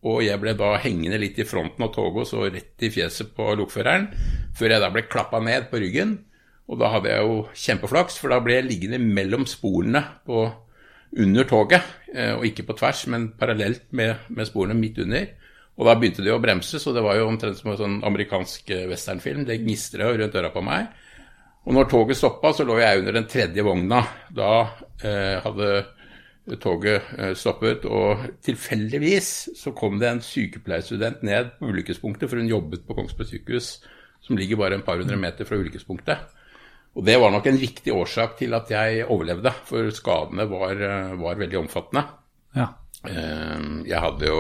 Og 0.07 0.21
jeg 0.25 0.39
ble 0.41 0.53
da 0.59 0.75
hengende 0.83 1.19
litt 1.21 1.39
i 1.39 1.47
fronten 1.47 1.83
av 1.85 1.93
toget 1.95 2.25
og 2.25 2.29
så 2.29 2.43
rett 2.51 2.83
i 2.83 2.91
fjeset 2.93 3.31
på 3.35 3.47
lokføreren, 3.57 4.09
før 4.55 4.75
jeg 4.75 4.83
da 4.83 4.91
ble 4.93 5.07
klappa 5.07 5.39
ned 5.43 5.69
på 5.71 5.81
ryggen. 5.81 6.17
Og 6.67 6.79
da 6.81 6.91
hadde 6.91 7.13
jeg 7.13 7.23
jo 7.23 7.35
kjempeflaks, 7.55 8.19
for 8.19 8.33
da 8.33 8.41
ble 8.43 8.59
jeg 8.59 8.67
liggende 8.67 8.99
mellom 8.99 9.47
sporene 9.47 10.03
på, 10.27 10.43
under 11.15 11.47
toget. 11.47 11.93
Eh, 12.11 12.33
og 12.35 12.43
ikke 12.49 12.67
på 12.67 12.75
tvers, 12.81 13.05
men 13.07 13.29
parallelt 13.39 13.87
med, 13.95 14.27
med 14.27 14.49
sporene 14.49 14.75
midt 14.75 14.99
under. 15.05 15.29
Og 15.77 15.85
da 15.85 15.93
begynte 15.97 16.23
de 16.25 16.33
å 16.33 16.41
bremse, 16.41 16.79
så 16.81 16.93
det 16.93 17.03
var 17.05 17.19
jo 17.19 17.27
omtrent 17.29 17.59
som 17.59 17.69
en 17.71 17.77
sånn 17.77 17.99
amerikansk 18.07 18.71
eh, 18.73 18.87
westernfilm. 18.89 19.45
Det 19.45 19.59
gnistra 19.61 20.09
rundt 20.09 20.37
øra 20.39 20.49
på 20.53 20.63
meg. 20.65 20.87
Og 21.67 21.75
når 21.75 21.89
toget 21.91 22.17
stoppa, 22.17 22.53
så 22.55 22.65
lå 22.65 22.79
jeg 22.79 23.01
under 23.01 23.17
den 23.17 23.27
tredje 23.29 23.65
vogna. 23.65 23.99
Da 24.33 24.51
eh, 25.03 25.37
hadde 25.43 25.69
toget 26.63 27.11
eh, 27.17 27.33
stoppet, 27.35 27.85
og 27.85 28.23
tilfeldigvis 28.45 29.31
så 29.59 29.73
kom 29.75 29.99
det 29.99 30.09
en 30.09 30.23
sykepleierstudent 30.23 31.25
ned 31.27 31.53
på 31.59 31.69
ulykkespunktet, 31.73 32.29
for 32.31 32.39
hun 32.39 32.49
jobbet 32.49 32.87
på 32.87 32.95
Kongsberg 32.97 33.29
sykehus, 33.29 33.71
som 34.23 34.39
ligger 34.39 34.61
bare 34.61 34.79
et 34.79 34.87
par 34.87 34.97
hundre 35.01 35.19
meter 35.19 35.47
fra 35.47 35.59
ulykkespunktet. 35.59 36.35
Og 36.97 37.05
det 37.05 37.17
var 37.21 37.35
nok 37.35 37.45
en 37.51 37.59
viktig 37.61 37.93
årsak 37.93 38.39
til 38.39 38.55
at 38.57 38.71
jeg 38.73 39.03
overlevde, 39.05 39.51
for 39.67 39.91
skadene 39.93 40.47
var, 40.49 40.73
eh, 40.73 41.17
var 41.19 41.43
veldig 41.43 41.61
omfattende. 41.65 42.07
Ja. 42.57 42.71
Jeg 43.07 43.99
hadde 44.01 44.25
jo 44.25 44.39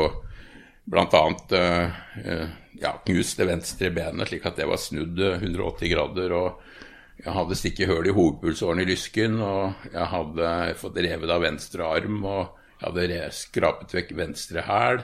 bl.a. 0.87 1.23
Uh, 1.51 2.47
ja, 2.79 2.93
knust 3.05 3.39
det 3.39 3.49
venstre 3.49 3.91
benet 3.93 4.29
slik 4.29 4.45
at 4.47 4.59
det 4.59 4.67
var 4.69 4.79
snudd 4.81 5.19
180 5.19 5.91
grader. 5.91 6.35
og 6.37 7.19
Jeg 7.23 7.35
hadde 7.35 7.59
stikket 7.59 7.91
hull 7.91 8.07
i 8.07 8.15
hovedpulsåren 8.15 8.83
i 8.83 8.87
lysken, 8.87 9.39
og 9.43 9.89
jeg 9.91 10.09
hadde 10.13 10.55
fått 10.79 10.99
revet 11.03 11.33
av 11.33 11.43
venstre 11.43 11.87
arm. 11.87 12.23
og 12.23 12.57
Jeg 12.77 12.87
hadde 12.87 13.21
skrapet 13.35 13.95
vekk 13.97 14.15
venstre 14.17 14.65
hæl. 14.67 15.03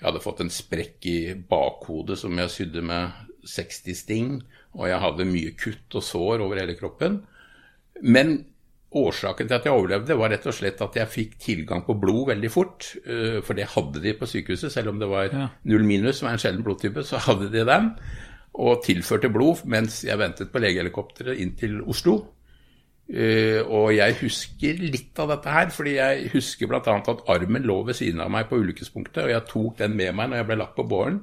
Jeg 0.00 0.08
hadde 0.10 0.24
fått 0.24 0.42
en 0.44 0.52
sprekk 0.52 1.06
i 1.08 1.18
bakhodet 1.48 2.18
som 2.20 2.36
jeg 2.38 2.52
sydde 2.52 2.82
med 2.84 3.22
60 3.48 3.96
sting. 3.96 4.34
Og 4.74 4.88
jeg 4.90 5.00
hadde 5.00 5.28
mye 5.28 5.54
kutt 5.58 5.96
og 5.96 6.04
sår 6.04 6.42
over 6.44 6.60
hele 6.60 6.76
kroppen. 6.78 7.22
Men 8.02 8.42
Årsaken 8.94 9.48
til 9.48 9.56
at 9.56 9.64
jeg 9.66 9.74
overlevde, 9.74 10.16
var 10.18 10.30
rett 10.30 10.44
og 10.46 10.54
slett 10.54 10.82
at 10.84 10.98
jeg 11.00 11.10
fikk 11.10 11.32
tilgang 11.42 11.82
på 11.86 11.96
blod 11.98 12.28
veldig 12.30 12.50
fort. 12.52 12.92
Eh, 13.02 13.40
for 13.44 13.58
det 13.58 13.70
hadde 13.74 14.02
de 14.04 14.14
på 14.18 14.28
sykehuset, 14.30 14.72
selv 14.72 14.92
om 14.92 15.00
det 15.02 15.10
var 15.10 15.34
null 15.66 15.86
minus, 15.86 16.20
som 16.20 16.30
er 16.30 16.36
en 16.36 16.44
sjelden 16.44 16.66
blodtype, 16.66 17.02
så 17.06 17.22
hadde 17.26 17.50
de 17.52 17.66
den. 17.66 17.90
Og 18.54 18.84
tilførte 18.86 19.32
blod 19.34 19.64
mens 19.66 20.04
jeg 20.06 20.20
ventet 20.20 20.52
på 20.52 20.62
legehelikopteret 20.62 21.42
inn 21.42 21.56
til 21.58 21.80
Oslo. 21.82 22.20
Uh, 23.04 23.60
og 23.68 23.90
jeg 23.92 24.14
husker 24.22 24.78
litt 24.80 25.18
av 25.20 25.28
dette 25.34 25.52
her, 25.52 25.66
fordi 25.74 25.98
jeg 25.98 26.30
husker 26.32 26.70
bl.a. 26.70 26.80
at 26.80 27.26
armen 27.28 27.66
lå 27.68 27.82
ved 27.84 27.98
siden 27.98 28.22
av 28.24 28.30
meg 28.32 28.46
på 28.48 28.56
ulykkespunktet, 28.62 29.26
og 29.26 29.32
jeg 29.34 29.44
tok 29.50 29.74
den 29.82 29.98
med 29.98 30.14
meg 30.16 30.30
når 30.30 30.40
jeg 30.40 30.48
ble 30.48 30.56
lagt 30.62 30.78
på 30.78 30.86
båren. 30.88 31.18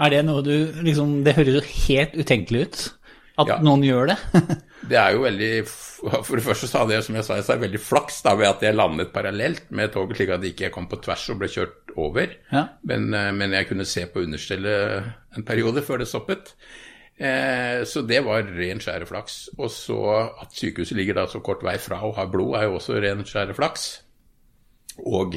Er 0.00 0.10
det 0.10 0.22
noe 0.24 0.40
du 0.40 0.80
liksom 0.80 1.20
Det 1.26 1.36
høres 1.36 1.58
jo 1.58 1.62
helt 1.84 2.16
utenkelig 2.16 2.62
ut 2.64 2.82
at 3.40 3.50
ja. 3.52 3.56
noen 3.64 3.84
gjør 3.84 4.10
det? 4.12 4.18
det 4.90 4.98
er 5.00 5.14
jo 5.14 5.24
veldig 5.24 5.52
For 5.66 6.38
det 6.38 6.44
første 6.44 6.68
så 6.70 6.82
hadde 6.82 6.96
jeg 6.96 7.06
som 7.06 7.18
jeg 7.18 7.26
sa, 7.26 7.38
jeg 7.38 7.46
sa 7.46 7.56
veldig 7.60 7.80
flaks 7.82 8.20
da 8.26 8.34
ved 8.38 8.48
at 8.50 8.62
jeg 8.64 8.76
landet 8.76 9.12
parallelt 9.14 9.66
med 9.76 9.92
toget, 9.94 10.18
slik 10.18 10.34
at 10.34 10.44
jeg 10.44 10.54
ikke 10.54 10.72
kom 10.74 10.88
på 10.90 11.00
tvers 11.04 11.26
og 11.32 11.40
ble 11.42 11.50
kjørt 11.52 11.94
over. 12.00 12.36
Ja. 12.52 12.66
Men, 12.88 13.10
eh, 13.14 13.32
men, 13.36 13.56
jeg 13.56 13.68
kunne 13.68 13.88
se 13.88 14.06
på 14.08 14.24
understellet 14.24 15.36
en 15.36 15.46
periode 15.46 15.84
før 15.86 16.02
det 16.02 16.08
stoppet. 16.10 16.54
Eh, 17.20 17.82
så 17.84 18.02
det 18.08 18.22
var 18.24 18.48
ren 18.56 18.80
skjære 18.80 19.08
flaks. 19.10 19.40
Og 19.58 19.72
så 19.74 20.00
at 20.40 20.56
sykehuset 20.56 20.96
ligger 20.96 21.20
da 21.20 21.26
så 21.28 21.42
kort 21.44 21.64
vei 21.66 21.76
fra 21.82 22.00
og 22.08 22.16
har 22.16 22.30
blod, 22.32 22.56
er 22.58 22.68
jo 22.68 22.78
også 22.80 23.00
ren 23.02 23.26
skjære 23.28 23.56
flaks. 23.58 23.90
Og 25.04 25.36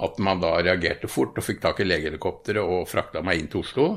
at 0.00 0.20
man 0.22 0.40
da 0.40 0.54
reagerte 0.62 1.10
fort 1.10 1.36
og 1.36 1.44
fikk 1.44 1.60
tak 1.60 1.82
i 1.82 1.88
legehelikopteret 1.88 2.62
og 2.62 2.88
frakta 2.88 3.20
meg 3.26 3.42
inn 3.42 3.50
til 3.52 3.64
Oslo 3.64 3.90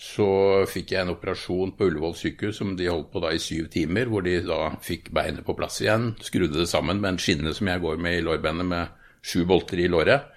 så 0.00 0.26
fikk 0.70 0.94
jeg 0.94 1.04
en 1.04 1.12
operasjon 1.12 1.74
på 1.76 1.90
Ullevål 1.90 2.14
sykehus 2.16 2.56
som 2.62 2.72
de 2.76 2.88
holdt 2.88 3.10
på 3.12 3.20
da 3.20 3.34
i 3.36 3.40
syv 3.42 3.66
timer, 3.72 4.08
hvor 4.08 4.24
de 4.24 4.38
da 4.46 4.70
fikk 4.80 5.10
beinet 5.12 5.44
på 5.44 5.52
plass 5.58 5.82
igjen, 5.84 6.14
skrudde 6.24 6.62
det 6.62 6.70
sammen 6.70 7.02
med 7.02 7.12
en 7.12 7.20
skinne 7.20 7.52
som 7.56 7.68
jeg 7.68 7.82
går 7.82 8.00
med 8.00 8.16
i 8.16 8.22
lårbenet 8.24 8.68
med 8.70 8.94
sju 9.20 9.44
bolter 9.44 9.82
i 9.82 9.90
låret. 9.92 10.30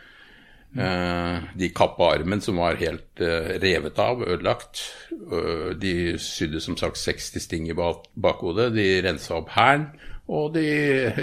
Eh, 0.74 1.38
de 1.56 1.70
kappa 1.70 2.10
armen 2.16 2.42
som 2.42 2.58
var 2.60 2.76
helt 2.82 3.22
eh, 3.22 3.54
revet 3.62 4.00
av, 4.04 4.26
ødelagt. 4.26 4.82
Eh, 5.14 5.70
de 5.80 6.18
sydde 6.20 6.60
som 6.66 6.76
sagt 6.80 7.00
60 7.00 7.46
sting 7.46 7.70
i 7.70 7.78
bakhodet. 7.78 8.72
De 8.76 8.88
rensa 9.06 9.38
opp 9.38 9.54
hælen 9.54 9.92
Og 10.34 10.54
de 10.56 10.66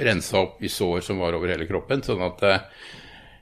rensa 0.07 0.45
opp 0.45 0.63
i 0.63 0.69
sår 0.69 1.01
som 1.05 1.21
var 1.21 1.35
over 1.35 1.51
hele 1.51 1.69
kroppen. 1.69 2.03
sånn 2.05 2.23
at 2.23 2.45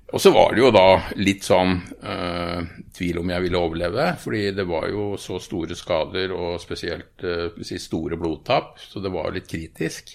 Og 0.09 0.23
så 0.25 0.31
var 0.33 0.55
det 0.55 0.63
jo 0.63 0.71
da 0.73 0.87
litt 1.21 1.45
sånn 1.45 1.75
eh, 2.01 2.61
tvil 2.97 3.19
om 3.21 3.29
jeg 3.29 3.45
ville 3.45 3.61
overleve, 3.61 4.07
fordi 4.23 4.41
det 4.57 4.65
var 4.69 4.87
jo 4.89 5.11
så 5.21 5.37
store 5.43 5.77
skader 5.77 6.33
og 6.33 6.57
spesielt 6.63 7.25
eh, 7.29 7.59
si, 7.61 7.77
store 7.83 8.17
blodtap, 8.17 8.79
så 8.81 9.03
det 9.05 9.13
var 9.13 9.35
litt 9.37 9.51
kritisk. 9.51 10.15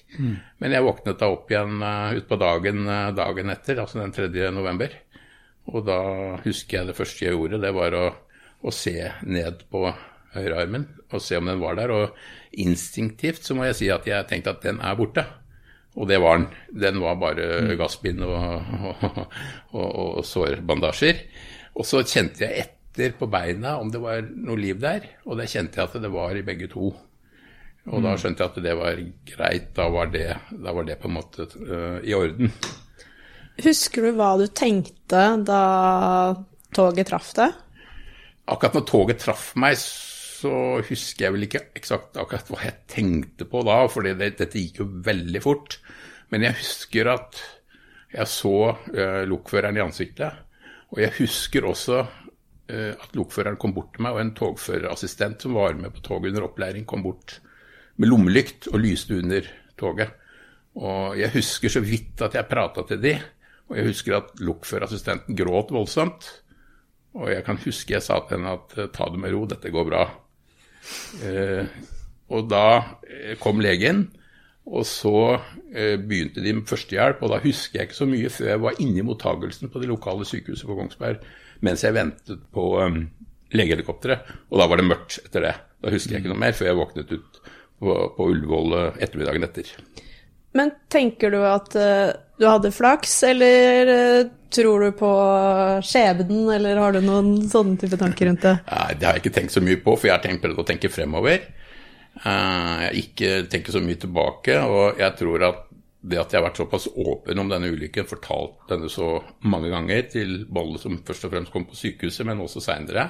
Men 0.63 0.73
jeg 0.73 0.88
våknet 0.88 1.21
da 1.21 1.29
opp 1.29 1.51
igjen 1.51 1.77
uh, 1.85 2.09
utpå 2.17 2.39
dagen 2.41 2.88
dagen 3.13 3.53
etter, 3.53 3.83
altså 3.83 4.01
den 4.01 4.15
3. 4.15 4.50
november. 4.55 4.97
Og 5.69 5.85
da 5.85 6.00
husker 6.41 6.79
jeg 6.79 6.89
det 6.89 6.97
første 6.97 7.27
jeg 7.27 7.38
gjorde, 7.38 7.62
det 7.62 7.73
var 7.77 7.93
å, 7.95 8.07
å 8.65 8.73
se 8.73 8.97
ned 9.29 9.62
på 9.69 9.85
høyrearmen 10.33 10.88
og 11.13 11.21
se 11.21 11.38
om 11.38 11.47
den 11.51 11.62
var 11.62 11.77
der. 11.77 11.93
Og 11.93 12.57
instinktivt 12.65 13.45
så 13.45 13.53
må 13.57 13.69
jeg 13.69 13.79
si 13.79 13.93
at 13.93 14.09
jeg 14.09 14.29
tenkte 14.29 14.55
at 14.55 14.65
den 14.65 14.81
er 14.81 14.97
borte. 14.97 15.27
Og 15.93 16.07
det 16.09 16.19
var 16.23 16.39
den. 16.39 16.47
Den 16.83 17.01
var 17.03 17.19
bare 17.21 17.75
gassbind 17.77 18.23
og, 18.25 18.35
og, 18.89 19.17
og, 19.77 19.89
og 20.19 20.23
sårbandasjer. 20.25 21.19
Og 21.77 21.85
så 21.85 22.01
kjente 22.05 22.45
jeg 22.45 22.65
etter 22.65 23.15
på 23.17 23.29
beina 23.29 23.77
om 23.81 23.89
det 23.93 24.01
var 24.01 24.21
noe 24.21 24.59
liv 24.59 24.77
der, 24.81 25.05
og 25.25 25.39
det 25.39 25.50
kjente 25.50 25.81
jeg 25.81 25.89
at 25.89 26.03
det 26.03 26.13
var 26.13 26.38
i 26.38 26.45
begge 26.45 26.69
to. 26.69 26.91
Og 27.91 28.00
da 28.03 28.13
skjønte 28.15 28.45
jeg 28.45 28.53
at 28.53 28.63
det 28.63 28.75
var 28.79 29.00
greit. 29.27 29.65
Da 29.75 29.89
var 29.91 30.12
det, 30.13 30.29
da 30.51 30.71
var 30.75 30.88
det 30.88 31.00
på 31.01 31.09
en 31.09 31.17
måte 31.17 31.50
uh, 31.51 32.00
i 32.00 32.13
orden. 32.15 32.53
Husker 33.63 34.07
du 34.07 34.13
hva 34.17 34.33
du 34.39 34.47
tenkte 34.55 35.25
da 35.45 35.63
toget 36.73 37.12
traff 37.12 37.33
deg? 37.38 37.57
Akkurat 38.50 38.77
når 38.79 38.85
toget 38.88 39.21
traff 39.23 39.51
meg, 39.59 39.77
så 40.43 40.53
husker 40.83 41.27
jeg 41.27 41.35
vel 41.35 41.45
ikke 41.47 41.65
eksakt 41.79 42.17
akkurat 42.19 42.50
hva 42.51 42.63
jeg 42.65 42.79
tenkte 42.91 43.47
på 43.50 43.63
da, 43.67 43.77
for 43.91 44.05
det, 44.05 44.17
dette 44.39 44.59
gikk 44.59 44.81
jo 44.81 44.89
veldig 45.05 45.41
fort. 45.43 45.77
Men 46.33 46.45
jeg 46.47 46.57
husker 46.59 47.12
at 47.13 47.39
jeg 48.13 48.29
så 48.29 48.57
uh, 48.73 49.21
lokføreren 49.29 49.79
i 49.79 49.83
ansiktet, 49.83 50.43
og 50.93 51.00
jeg 51.01 51.15
husker 51.17 51.65
også 51.69 52.01
uh, 52.03 52.91
at 52.91 53.15
lokføreren 53.17 53.57
kom 53.62 53.73
bort 53.75 53.95
til 53.95 54.05
meg, 54.05 54.15
og 54.15 54.23
en 54.23 54.33
togførerassistent 54.38 55.45
som 55.45 55.57
var 55.57 55.77
med 55.79 55.93
på 55.95 56.03
toget 56.05 56.33
under 56.33 56.47
opplæring, 56.50 56.85
kom 56.89 57.05
bort 57.05 57.39
med 58.01 58.09
lommelykt 58.09 58.69
og 58.73 58.81
lyste 58.83 59.17
under 59.21 59.47
toget. 59.79 60.13
Og 60.73 61.17
jeg 61.19 61.29
husker 61.35 61.69
så 61.69 61.83
vidt 61.85 62.21
at 62.25 62.35
jeg 62.38 62.50
prata 62.50 62.85
til 62.89 63.01
de, 63.01 63.13
og 63.69 63.77
jeg 63.77 63.91
husker 63.91 64.17
at 64.17 64.33
lokførerassistenten 64.41 65.38
gråt 65.38 65.71
voldsomt. 65.73 66.25
Og 67.13 67.29
jeg 67.29 67.45
kan 67.45 67.59
huske 67.62 67.93
jeg 67.93 68.01
sa 68.01 68.17
til 68.25 68.39
henne 68.39 68.55
at 68.57 68.73
ta 68.93 69.07
det 69.13 69.21
med 69.21 69.33
ro, 69.35 69.45
dette 69.50 69.69
går 69.73 69.85
bra. 69.85 70.07
Eh, 71.24 71.66
og 72.34 72.50
da 72.52 72.68
eh, 73.08 73.34
kom 73.42 73.62
legen, 73.63 74.06
og 74.63 74.86
så 74.88 75.18
eh, 75.75 75.98
begynte 76.00 76.44
de 76.44 76.56
med 76.56 76.70
førstehjelp. 76.70 77.24
Og 77.24 77.34
da 77.34 77.42
husker 77.44 77.80
jeg 77.82 77.90
ikke 77.90 78.00
så 78.00 78.10
mye 78.10 78.32
før 78.32 78.54
jeg 78.54 78.63
var 78.63 78.80
inne 78.84 79.02
i 79.02 79.06
mottagelsen 79.08 79.72
på 79.72 79.82
det 79.84 79.92
lokale 79.92 80.28
sykehuset 80.28 80.70
på 80.70 80.78
Kongsberg 80.80 81.24
mens 81.63 81.84
jeg 81.86 81.96
ventet 81.96 82.42
på 82.52 82.63
um, 82.75 83.06
legehelikopteret. 83.56 84.32
Og 84.52 84.60
da 84.60 84.66
var 84.68 84.80
det 84.80 84.88
mørkt 84.90 85.22
etter 85.22 85.46
det. 85.46 85.54
Da 85.80 85.94
husker 85.94 86.12
jeg 86.12 86.24
ikke 86.24 86.34
noe 86.34 86.42
mer 86.42 86.56
før 86.58 86.68
jeg 86.68 86.80
våknet 86.80 87.13
ut 87.13 87.38
på, 87.80 87.94
på 88.18 88.25
Ullevål 88.34 88.75
ettermiddagen 88.98 89.48
etter. 89.48 89.70
Men 90.60 90.74
tenker 90.92 91.32
du 91.32 91.40
at 91.48 91.78
uh, 91.80 92.12
du 92.40 92.48
hadde 92.50 92.72
flaks, 92.74 93.18
eller 93.30 93.92
uh, 93.94 94.32
tror 94.54 94.86
du 94.86 94.96
på 94.98 95.12
skjebnen, 95.86 96.48
eller 96.56 96.80
har 96.82 96.96
du 96.96 97.02
noen 97.06 97.36
sånne 97.50 97.78
type 97.82 98.00
tanker 98.00 98.30
rundt 98.30 98.46
det? 98.46 98.56
Nei, 98.70 98.88
det 98.98 99.08
har 99.08 99.18
jeg 99.18 99.25
ikke 99.25 99.36
tenkt 99.40 99.56
så 99.56 99.63
mye 99.66 99.82
på, 99.82 99.98
for 99.98 100.10
jeg 100.10 100.16
har 100.18 100.25
tenkt 100.25 100.44
prøvd 100.46 100.63
å 100.63 100.68
tenke 100.72 100.94
fremover. 100.94 101.46
Jeg 102.13 102.82
jeg 102.84 103.06
ikke 103.08 103.30
tenker 103.50 103.74
så 103.74 103.82
mye 103.82 103.98
tilbake, 103.98 104.58
og 104.70 105.00
jeg 105.02 105.18
tror 105.18 105.48
at 105.48 105.63
det 106.04 106.20
at 106.20 106.34
jeg 106.34 106.42
har 106.42 106.50
vært 106.50 106.60
såpass 106.60 106.90
åpen 107.00 107.40
om 107.40 107.50
denne 107.52 107.70
ulykken, 107.72 108.08
fortalt 108.10 108.68
denne 108.68 108.90
så 108.92 109.16
mange 109.48 109.72
ganger 109.72 110.04
til 110.12 110.34
Bolle, 110.52 110.80
som 110.82 111.00
først 111.08 111.30
og 111.30 111.32
fremst 111.32 111.54
kom 111.54 111.66
på 111.70 111.80
sykehuset, 111.80 112.25
men 112.28 112.44
også 112.44 112.63
seinere, 112.63 113.08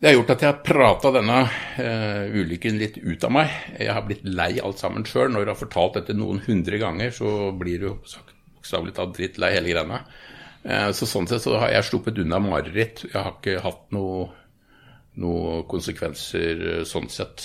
det 0.00 0.08
har 0.08 0.14
gjort 0.16 0.30
at 0.32 0.42
jeg 0.42 0.48
har 0.48 0.60
prata 0.64 1.10
denne 1.12 1.38
uh, 1.44 2.32
ulykken 2.32 2.78
litt 2.80 2.96
ut 3.02 3.24
av 3.28 3.34
meg. 3.36 3.52
Jeg 3.76 3.92
har 3.92 4.06
blitt 4.06 4.22
lei 4.24 4.54
alt 4.64 4.80
sammen 4.80 5.04
sjøl. 5.04 5.28
Når 5.28 5.44
du 5.44 5.50
har 5.52 5.58
fortalt 5.60 5.98
dette 5.98 6.16
noen 6.16 6.40
hundre 6.46 6.78
ganger, 6.80 7.12
så 7.12 7.50
blir 7.52 7.82
du 7.82 7.90
bokstavelig 7.92 8.94
talt 8.96 9.12
drittlei 9.18 9.50
hele 9.58 9.74
greiene. 9.74 9.98
Uh, 10.64 10.88
så 10.96 11.04
sånn 11.04 11.28
sett 11.28 11.44
så 11.44 11.58
har 11.60 11.74
jeg 11.74 11.90
sluppet 11.90 12.20
unna 12.24 12.40
mareritt. 12.40 13.04
Jeg 13.10 13.18
har 13.18 13.34
ikke 13.34 13.60
hatt 13.60 13.82
noe, 13.92 14.30
noen 15.20 15.68
konsekvenser 15.68 16.64
uh, 16.64 16.80
sånn 16.88 17.12
sett 17.12 17.44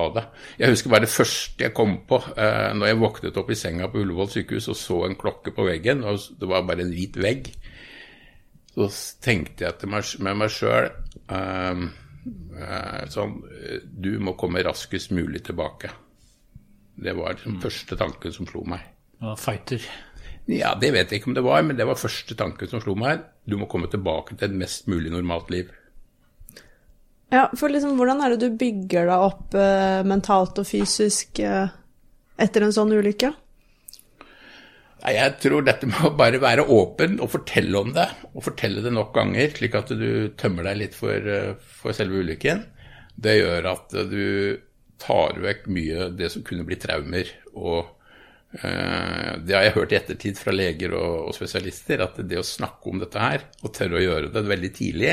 av 0.00 0.16
det. 0.16 0.24
Jeg 0.62 0.72
husker 0.72 0.96
bare 0.96 1.04
det 1.04 1.12
første 1.12 1.68
jeg 1.68 1.76
kom 1.76 1.98
på 2.08 2.22
eh, 2.32 2.70
når 2.80 2.94
jeg 2.94 3.00
våknet 3.02 3.42
opp 3.44 3.52
i 3.52 3.60
senga 3.60 3.92
på 3.92 4.00
Ullevål 4.00 4.32
sykehus 4.38 4.70
og 4.72 4.80
så 4.86 5.02
en 5.04 5.20
klokke 5.20 5.52
på 5.52 5.68
veggen, 5.68 6.00
og 6.08 6.24
det 6.40 6.48
var 6.48 6.64
bare 6.64 6.86
en 6.86 6.96
hvit 6.96 7.20
vegg. 7.20 7.52
Så 8.72 8.88
tenkte 9.20 9.68
jeg 9.68 9.92
meg, 9.92 10.16
med 10.24 10.40
meg 10.46 10.56
sjøl 10.56 10.88
sånn 13.10 13.36
Du 13.86 14.12
må 14.20 14.34
komme 14.38 14.62
raskest 14.66 15.12
mulig 15.14 15.44
tilbake. 15.46 15.90
Det 17.00 17.14
var 17.16 17.38
den 17.40 17.56
mm. 17.56 17.60
første 17.62 17.96
tanken 17.96 18.34
som 18.34 18.48
slo 18.48 18.64
meg. 18.68 18.82
Ja, 19.20 19.34
fighter. 19.38 19.84
Ja, 20.50 20.74
Det 20.74 20.90
vet 20.92 21.12
jeg 21.12 21.20
ikke 21.20 21.30
om 21.30 21.36
det 21.36 21.44
var, 21.46 21.62
men 21.62 21.78
det 21.78 21.86
var 21.86 22.00
første 22.00 22.34
tanken 22.36 22.68
som 22.70 22.82
slo 22.82 22.96
meg. 22.98 23.22
Du 23.46 23.56
må 23.60 23.68
komme 23.70 23.88
tilbake 23.90 24.36
til 24.36 24.50
et 24.50 24.56
mest 24.56 24.88
mulig 24.90 25.12
normalt 25.12 25.50
liv. 25.52 25.70
Ja, 27.30 27.46
for 27.54 27.70
liksom, 27.70 27.94
hvordan 27.98 28.24
er 28.24 28.34
det 28.34 28.42
du 28.42 28.58
bygger 28.58 29.06
deg 29.06 29.24
opp 29.28 29.54
eh, 29.54 30.00
mentalt 30.06 30.58
og 30.58 30.66
fysisk 30.66 31.38
eh, 31.46 31.70
etter 32.40 32.66
en 32.66 32.74
sånn 32.74 32.90
ulykke? 32.90 33.30
Jeg 35.00 35.36
tror 35.40 35.64
dette 35.64 35.88
med 35.88 36.02
å 36.04 36.12
bare 36.16 36.40
være 36.42 36.66
åpen 36.68 37.20
og 37.24 37.30
fortelle 37.32 37.80
om 37.80 37.94
det, 37.96 38.08
og 38.34 38.44
fortelle 38.44 38.82
det 38.84 38.92
nok 38.92 39.14
ganger, 39.16 39.54
slik 39.56 39.78
at 39.78 39.92
du 39.96 40.32
tømmer 40.40 40.68
deg 40.68 40.82
litt 40.82 40.98
for, 40.98 41.30
uh, 41.30 41.54
for 41.80 41.96
selve 41.96 42.20
ulykken, 42.20 42.66
det 43.20 43.38
gjør 43.38 43.70
at 43.72 43.96
du 44.10 44.60
tar 45.00 45.40
vekk 45.40 45.64
mye 45.72 46.04
av 46.06 46.18
det 46.18 46.28
som 46.32 46.44
kunne 46.44 46.66
bli 46.68 46.76
traumer. 46.80 47.32
og 47.54 47.96
det 48.50 49.54
har 49.54 49.62
jeg 49.62 49.76
hørt 49.76 49.92
i 49.92 49.96
ettertid 50.00 50.38
fra 50.40 50.50
leger 50.50 50.90
og, 50.98 51.28
og 51.28 51.34
spesialister, 51.36 52.00
at 52.02 52.16
det 52.26 52.40
å 52.40 52.46
snakke 52.46 52.90
om 52.90 52.98
dette 52.98 53.20
her, 53.22 53.44
og 53.62 53.70
tørre 53.76 54.00
å 54.00 54.02
gjøre 54.02 54.32
det 54.34 54.42
veldig 54.42 54.70
tidlig, 54.74 55.12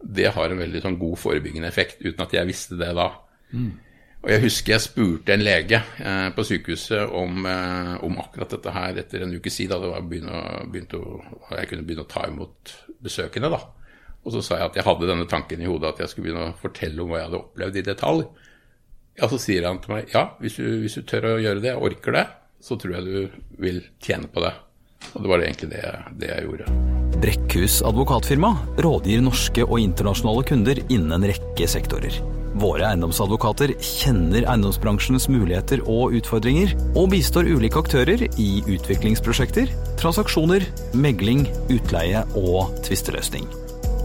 det 0.00 0.30
har 0.32 0.52
en 0.52 0.62
veldig 0.62 0.82
sånn 0.84 0.96
god 1.00 1.18
forebyggende 1.20 1.68
effekt, 1.68 2.00
uten 2.00 2.24
at 2.24 2.32
jeg 2.36 2.48
visste 2.48 2.78
det 2.80 2.92
da. 2.96 3.10
Mm. 3.52 3.74
Og 4.24 4.32
Jeg 4.32 4.42
husker 4.42 4.74
jeg 4.74 4.82
spurte 4.82 5.34
en 5.34 5.44
lege 5.44 5.78
eh, 6.02 6.28
på 6.34 6.44
sykehuset 6.46 7.12
om, 7.14 7.44
eh, 7.46 7.92
om, 8.06 8.16
akkurat 8.22 8.56
dette 8.56 8.72
her 8.74 8.98
etter 9.02 9.22
en 9.22 9.34
ukes 9.36 9.58
tid, 9.60 9.70
da 9.70 9.78
det 9.82 9.90
var 9.92 10.06
begynne, 10.08 10.40
begynte 10.72 10.98
å, 10.98 11.20
jeg 11.52 11.70
kunne 11.70 11.86
begynne 11.86 12.06
å 12.06 12.10
ta 12.10 12.24
imot 12.26 12.72
besøkende. 13.06 13.52
da. 13.52 13.60
Og 14.26 14.34
så 14.34 14.42
sa 14.42 14.58
jeg 14.58 14.72
at 14.72 14.80
jeg 14.80 14.86
hadde 14.88 15.06
denne 15.06 15.28
tanken 15.30 15.62
i 15.62 15.68
hodet 15.70 15.92
at 15.92 16.02
jeg 16.02 16.10
skulle 16.10 16.30
begynne 16.30 16.48
å 16.48 16.58
fortelle 16.58 17.02
om 17.02 17.12
hva 17.12 17.20
jeg 17.20 17.28
hadde 17.28 17.42
opplevd 17.44 17.78
i 17.78 17.86
detalj. 17.86 18.26
Ja, 19.16 19.28
Så 19.30 19.38
sier 19.40 19.64
han 19.68 19.78
til 19.80 19.94
meg 19.94 20.10
ja, 20.12 20.26
hvis 20.42 20.58
du, 20.58 20.66
hvis 20.82 20.98
du 20.98 21.06
tør 21.06 21.30
å 21.30 21.38
gjøre 21.40 21.62
det, 21.62 21.76
orker 21.78 22.18
det, 22.18 22.26
så 22.60 22.76
tror 22.80 22.98
jeg 22.98 23.06
du 23.06 23.38
vil 23.62 23.78
tjene 24.02 24.28
på 24.32 24.42
det. 24.44 24.52
Og 25.14 25.22
det 25.22 25.30
var 25.30 25.44
egentlig 25.44 25.70
det, 25.70 25.84
det 26.18 26.32
jeg 26.32 26.48
gjorde. 26.48 26.72
Brekkhus 27.22 27.78
advokatfirma 27.86 28.50
rådgir 28.84 29.22
norske 29.24 29.64
og 29.64 29.78
internasjonale 29.80 30.44
kunder 30.50 30.82
innen 30.88 31.14
en 31.16 31.30
rekke 31.30 31.70
sektorer. 31.70 32.18
Våre 32.56 32.86
eiendomsadvokater 32.88 33.74
kjenner 33.84 34.46
eiendomsbransjens 34.48 35.26
muligheter 35.28 35.82
og 35.92 36.14
utfordringer, 36.16 36.72
og 36.96 37.10
bistår 37.12 37.50
ulike 37.52 37.82
aktører 37.82 38.24
i 38.40 38.48
utviklingsprosjekter, 38.64 39.68
transaksjoner, 40.00 40.64
megling, 40.96 41.44
utleie 41.68 42.24
og 42.38 42.72
tvisteløsning. 42.86 43.44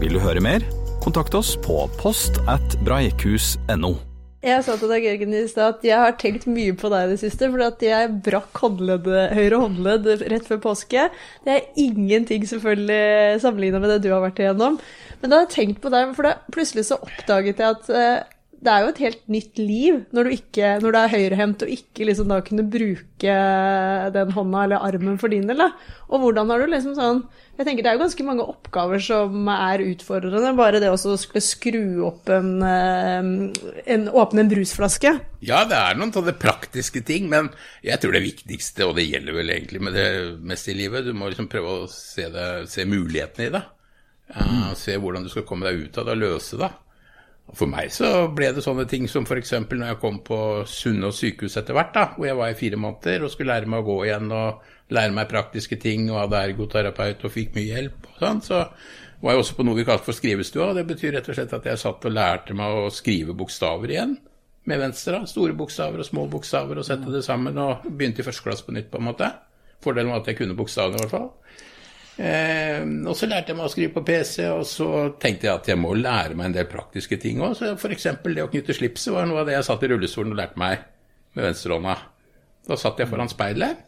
Vil 0.02 0.18
du 0.18 0.20
høre 0.20 0.44
mer? 0.44 0.66
Kontakt 1.00 1.32
oss 1.38 1.54
på 1.64 1.86
post 1.96 2.42
at 2.50 2.76
breikhus.no. 2.84 3.94
Jeg 4.42 4.64
sa 4.66 4.74
til 4.74 4.90
deg, 4.90 5.04
Jørgen, 5.06 5.34
i 5.38 5.40
stad 5.46 5.76
at 5.76 5.84
jeg 5.86 6.02
har 6.02 6.16
tenkt 6.18 6.44
mye 6.50 6.74
på 6.74 6.90
deg 6.90 7.06
i 7.06 7.12
det 7.12 7.20
siste, 7.22 7.46
fordi 7.48 7.88
jeg 7.88 8.10
brakk 8.26 8.58
høyre 8.66 9.60
håndledd 9.62 10.08
rett 10.26 10.48
før 10.50 10.60
påske. 10.64 11.06
Det 11.46 11.54
er 11.54 11.68
ingenting 11.78 12.44
selvfølgelig 12.50 13.40
sammenligna 13.44 13.80
med 13.80 13.94
det 13.94 14.00
du 14.02 14.10
har 14.10 14.24
vært 14.26 14.42
igjennom. 14.42 14.80
Men 15.22 15.30
da 15.30 15.38
har 15.38 15.46
jeg 15.46 15.54
tenkt 15.54 15.80
på 15.84 15.94
deg, 15.94 16.10
for 16.18 16.26
da 16.26 16.34
plutselig 16.50 16.88
så 16.90 16.98
oppdaget 16.98 17.62
jeg 17.62 17.78
at 17.78 17.92
eh, 17.94 18.31
det 18.62 18.70
er 18.70 18.84
jo 18.84 18.90
et 18.92 19.00
helt 19.02 19.22
nytt 19.32 19.58
liv 19.58 19.96
når 20.14 20.28
du, 20.28 20.32
ikke, 20.36 20.68
når 20.82 20.94
du 20.94 20.98
er 21.00 21.12
høyrehendt 21.16 21.62
og 21.66 21.70
ikke 21.74 22.06
liksom 22.06 22.28
da 22.30 22.38
kunne 22.46 22.64
bruke 22.70 23.38
den 24.14 24.34
hånda 24.36 24.60
eller 24.66 24.84
armen 24.86 25.16
for 25.18 25.32
din 25.32 25.48
del. 25.50 25.64
Og 26.12 26.22
hvordan 26.22 26.52
har 26.52 26.62
du 26.62 26.70
liksom 26.70 26.94
sånn 26.94 27.24
Jeg 27.58 27.66
tenker 27.66 27.84
det 27.84 27.90
er 27.90 27.96
jo 27.98 28.02
ganske 28.04 28.26
mange 28.26 28.46
oppgaver 28.46 29.02
som 29.02 29.48
er 29.50 29.82
utfordrende. 29.84 30.54
Bare 30.58 30.80
det 30.82 30.92
å 30.92 30.98
skulle 30.98 31.42
skru 31.42 32.04
opp 32.06 32.30
en, 32.32 32.62
en 32.62 34.06
Åpne 34.22 34.44
en 34.44 34.52
brusflaske. 34.52 35.12
Ja, 35.42 35.64
det 35.68 35.78
er 35.78 35.98
noen 35.98 36.14
sånne 36.14 36.36
praktiske 36.38 37.02
ting, 37.06 37.26
men 37.32 37.50
jeg 37.82 37.98
tror 38.02 38.14
det 38.14 38.22
viktigste, 38.24 38.86
og 38.86 38.94
det 38.98 39.08
gjelder 39.08 39.36
vel 39.40 39.52
egentlig 39.56 39.82
med 39.82 39.98
det 39.98 40.08
meste 40.38 40.70
i 40.70 40.78
livet, 40.78 41.04
du 41.06 41.16
må 41.18 41.32
liksom 41.32 41.50
prøve 41.50 41.74
å 41.82 41.90
se, 41.90 42.28
det, 42.30 42.48
se 42.70 42.86
mulighetene 42.86 43.50
i 43.50 43.54
det. 43.58 43.64
Ja, 44.32 44.72
se 44.78 44.96
hvordan 45.02 45.26
du 45.26 45.32
skal 45.32 45.44
komme 45.48 45.66
deg 45.66 45.88
ut 45.88 45.98
av 45.98 46.06
det 46.06 46.16
og 46.16 46.22
løse 46.22 46.62
det. 46.62 46.70
For 47.52 47.68
meg 47.68 47.90
så 47.92 48.28
ble 48.32 48.48
det 48.56 48.62
sånne 48.64 48.86
ting 48.88 49.08
som 49.10 49.26
f.eks. 49.28 49.52
når 49.68 49.88
jeg 49.90 50.00
kom 50.00 50.22
på 50.24 50.38
Sunnaas 50.68 51.18
sykehus 51.20 51.58
etter 51.60 51.76
hvert, 51.76 51.92
da, 51.92 52.06
hvor 52.14 52.28
jeg 52.28 52.38
var 52.38 52.52
i 52.52 52.56
fire 52.56 52.78
måneder 52.80 53.26
og 53.26 53.32
skulle 53.32 53.52
lære 53.52 53.68
meg 53.68 53.82
å 53.82 53.88
gå 53.90 53.96
igjen 54.06 54.30
og 54.32 54.62
lære 54.92 55.16
meg 55.16 55.28
praktiske 55.28 55.76
ting 55.82 56.06
og 56.10 56.20
hadde 56.22 56.42
ergoterapeut 56.48 57.26
og 57.26 57.34
fikk 57.34 57.56
mye 57.58 57.68
hjelp 57.68 58.08
og 58.08 58.22
sånn, 58.22 58.42
så 58.46 58.62
var 59.22 59.36
jeg 59.36 59.44
også 59.44 59.56
på 59.58 59.66
noe 59.66 59.78
vi 59.78 59.86
kalte 59.86 60.06
for 60.08 60.16
skrivestua. 60.16 60.70
og 60.70 60.78
Det 60.78 60.86
betyr 60.88 61.16
rett 61.18 61.28
og 61.28 61.36
slett 61.38 61.52
at 61.58 61.68
jeg 61.68 61.82
satt 61.82 62.08
og 62.08 62.14
lærte 62.14 62.56
meg 62.58 62.78
å 62.78 62.88
skrive 62.94 63.36
bokstaver 63.38 63.92
igjen 63.94 64.16
med 64.70 64.82
venstre. 64.82 65.22
Store 65.30 65.54
bokstaver 65.58 66.02
og 66.02 66.08
små 66.08 66.26
bokstaver 66.30 66.80
og 66.80 66.86
sette 66.88 67.12
det 67.12 67.22
sammen 67.26 67.58
og 67.60 67.86
begynte 67.86 68.24
i 68.24 68.26
første 68.26 68.46
klasse 68.46 68.66
på 68.66 68.74
nytt, 68.74 68.90
på 68.90 68.98
en 68.98 69.08
måte. 69.10 69.28
Fordelen 69.82 70.14
var 70.14 70.22
at 70.22 70.30
jeg 70.30 70.40
kunne 70.40 70.58
bokstavene, 70.58 70.98
i 70.98 71.04
hvert 71.04 71.14
fall. 71.14 71.30
Eh, 72.20 72.82
og 73.08 73.14
så 73.16 73.26
lærte 73.28 73.52
jeg 73.52 73.58
meg 73.58 73.68
å 73.68 73.72
skrive 73.72 73.94
på 73.94 74.04
PC, 74.04 74.44
og 74.52 74.66
så 74.68 74.88
tenkte 75.22 75.48
jeg 75.48 75.54
at 75.54 75.70
jeg 75.72 75.80
må 75.80 75.94
lære 75.96 76.36
meg 76.36 76.50
en 76.50 76.56
del 76.58 76.68
praktiske 76.68 77.16
ting 77.22 77.40
òg. 77.44 77.62
F.eks. 77.72 78.08
det 78.26 78.44
å 78.44 78.50
knytte 78.52 78.76
slipset 78.76 79.14
var 79.14 79.28
noe 79.28 79.42
av 79.42 79.48
det 79.48 79.56
jeg 79.56 79.68
satt 79.68 79.86
i 79.86 79.92
rullestolen 79.92 80.34
og 80.34 80.42
lærte 80.42 80.60
meg 80.60 80.84
med 81.36 81.48
venstrehånda. 81.48 81.96
Da 82.68 82.78
satt 82.78 83.00
jeg 83.00 83.10
foran 83.10 83.32
speilet. 83.32 83.80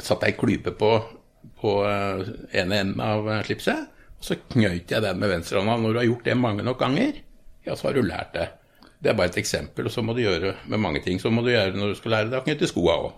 Satt 0.00 0.22
ei 0.24 0.36
klype 0.38 0.72
på, 0.78 0.92
på 1.60 1.74
eh, 1.88 2.22
ene 2.62 2.84
enden 2.84 3.02
av 3.04 3.26
eh, 3.28 3.42
slipset, 3.48 3.90
og 4.20 4.28
så 4.28 4.38
knøyt 4.52 4.94
jeg 4.94 5.02
den 5.04 5.20
med 5.20 5.34
venstrehånda. 5.34 5.76
Når 5.82 5.92
du 5.92 6.00
har 6.02 6.08
gjort 6.08 6.30
det 6.30 6.38
mange 6.38 6.64
nok 6.64 6.78
ganger, 6.80 7.18
ja, 7.66 7.74
så 7.74 7.90
har 7.90 7.98
du 7.98 8.06
lært 8.06 8.36
det. 8.38 8.46
Det 9.00 9.10
er 9.10 9.16
bare 9.16 9.32
et 9.32 9.40
eksempel, 9.40 9.88
og 9.88 9.92
så 9.92 10.04
må 10.04 10.14
du 10.14 10.22
gjøre 10.22 10.54
med 10.68 10.80
mange 10.80 11.02
ting. 11.02 11.18
Så 11.20 11.32
må 11.32 11.42
du 11.42 11.50
gjøre 11.50 11.74
når 11.74 11.92
du 11.92 11.98
skal 11.98 12.14
lære 12.14 12.30
deg 12.30 12.38
å 12.38 12.46
knytte 12.46 12.68
skoa 12.70 12.96
òg. 13.08 13.12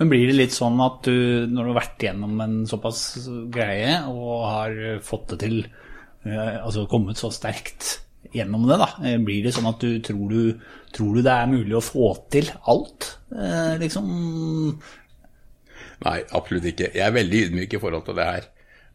Men 0.00 0.08
blir 0.08 0.30
det 0.30 0.38
litt 0.38 0.54
sånn 0.56 0.80
at 0.80 1.02
du, 1.04 1.44
når 1.52 1.66
du 1.66 1.70
har 1.74 1.76
vært 1.82 2.04
gjennom 2.06 2.38
en 2.40 2.54
såpass 2.68 3.02
greie 3.52 3.98
og 4.08 4.46
har 4.48 4.78
fått 5.04 5.34
det 5.34 5.36
til, 5.42 5.58
eh, 6.24 6.54
altså 6.56 6.86
kommet 6.88 7.20
så 7.20 7.28
sterkt 7.36 7.98
gjennom 8.32 8.64
det, 8.64 8.78
da, 8.80 8.88
eh, 9.04 9.18
blir 9.20 9.44
det 9.44 9.52
sånn 9.52 9.68
at 9.68 9.84
du 9.84 9.98
tror, 10.00 10.32
du 10.32 10.94
tror 10.96 11.18
du 11.18 11.20
det 11.26 11.34
er 11.34 11.52
mulig 11.52 11.76
å 11.76 11.84
få 11.84 12.14
til 12.32 12.48
alt? 12.72 13.10
Eh, 13.28 13.76
liksom 13.82 14.08
Nei, 16.00 16.16
absolutt 16.32 16.64
ikke. 16.64 16.94
Jeg 16.96 17.04
er 17.04 17.12
veldig 17.12 17.44
ydmyk 17.44 17.74
i 17.76 17.80
forhold 17.82 18.06
til 18.06 18.16
det 18.16 18.24
her. 18.24 18.44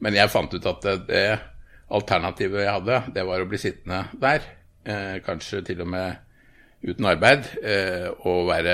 Men 0.01 0.15
jeg 0.17 0.31
fant 0.33 0.55
ut 0.57 0.69
at 0.71 0.87
det, 0.87 0.95
det 1.05 1.25
alternativet 1.93 2.63
jeg 2.63 2.77
hadde, 2.79 3.01
det 3.13 3.25
var 3.29 3.43
å 3.43 3.49
bli 3.51 3.59
sittende 3.61 4.07
der. 4.17 4.47
Kanskje 5.21 5.61
til 5.67 5.83
og 5.85 5.91
med 5.93 6.17
uten 6.81 7.05
arbeid. 7.11 7.45
Og 8.25 8.49
være 8.49 8.73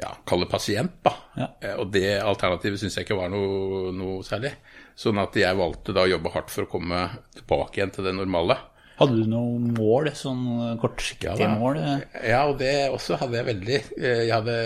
ja, 0.00 0.14
kall 0.28 0.44
det 0.44 0.50
pasient, 0.52 0.98
da. 1.04 1.14
Ja. 1.38 1.50
Eh, 1.62 1.76
og 1.82 1.92
det 1.94 2.18
alternativet 2.22 2.80
syns 2.80 2.98
jeg 2.98 3.08
ikke 3.08 3.18
var 3.18 3.30
noe, 3.32 3.92
noe 3.96 4.24
særlig. 4.26 4.54
Sånn 4.98 5.20
at 5.22 5.36
jeg 5.38 5.58
valgte 5.58 5.94
da 5.94 6.06
å 6.06 6.10
jobbe 6.10 6.32
hardt 6.34 6.50
for 6.54 6.66
å 6.66 6.72
komme 6.72 7.04
tilbake 7.36 7.80
igjen 7.80 7.94
til 7.94 8.08
det 8.08 8.16
normale. 8.18 8.58
Hadde 8.98 9.14
du 9.20 9.28
noen 9.30 9.68
mål, 9.76 10.08
sånn 10.18 10.40
kortsiktige 10.82 11.36
ja, 11.38 11.52
mål? 11.54 11.76
Ja, 12.18 12.40
og 12.50 12.56
det 12.58 12.72
også 12.90 13.14
hadde 13.20 13.38
jeg 13.38 13.46
veldig. 13.46 13.76
Eh, 13.94 14.22
Jeg 14.26 14.32
hadde, 14.34 14.56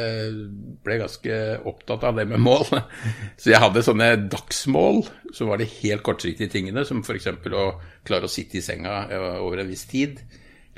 ble 0.87 0.97
ganske 1.03 1.41
opptatt 1.69 2.07
av 2.09 2.17
det 2.17 2.25
med 2.31 2.41
mål. 2.41 2.65
Så 3.41 3.53
jeg 3.53 3.61
hadde 3.61 3.85
sånne 3.85 4.15
dagsmål, 4.33 5.03
så 5.37 5.49
var 5.51 5.61
det 5.61 5.69
helt 5.83 6.05
kortsiktige 6.07 6.49
tingene, 6.53 6.87
som 6.89 7.05
f.eks. 7.05 7.29
å 7.29 7.67
klare 8.09 8.29
å 8.29 8.33
sitte 8.33 8.61
i 8.61 8.65
senga 8.65 9.03
eh, 9.13 9.29
over 9.45 9.61
en 9.61 9.69
viss 9.69 9.85
tid. 9.91 10.23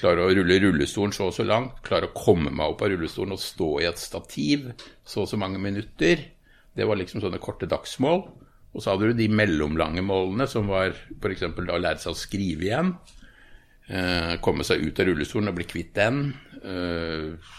Klare 0.00 0.24
å 0.24 0.30
rulle 0.34 0.56
rullestolen 0.58 1.14
så 1.14 1.28
og 1.30 1.36
så 1.36 1.46
langt. 1.46 1.78
Klare 1.86 2.10
å 2.10 2.16
komme 2.16 2.50
meg 2.50 2.72
opp 2.72 2.82
av 2.82 2.90
rullestolen 2.90 3.36
og 3.36 3.42
stå 3.42 3.68
i 3.82 3.88
et 3.88 4.00
stativ 4.00 4.70
så 5.06 5.22
og 5.22 5.30
så 5.30 5.38
mange 5.40 5.60
minutter. 5.62 6.24
Det 6.74 6.86
var 6.88 6.98
liksom 6.98 7.22
sånne 7.22 7.42
korte 7.42 7.68
dagsmål. 7.70 8.24
Og 8.74 8.82
så 8.82 8.90
hadde 8.90 9.12
du 9.12 9.20
de 9.20 9.28
mellomlange 9.30 10.02
målene, 10.02 10.48
som 10.50 10.66
var 10.66 10.96
f.eks. 10.96 11.44
da 11.46 11.76
å 11.76 11.82
lære 11.82 12.02
seg 12.02 12.10
å 12.10 12.18
skrive 12.18 12.66
igjen. 12.66 12.90
Eh, 13.86 14.32
komme 14.42 14.66
seg 14.66 14.82
ut 14.82 14.98
av 14.98 15.06
rullestolen 15.10 15.52
og 15.52 15.60
bli 15.60 15.68
kvitt 15.70 15.92
den. 15.94 16.24
Eh, 16.58 17.52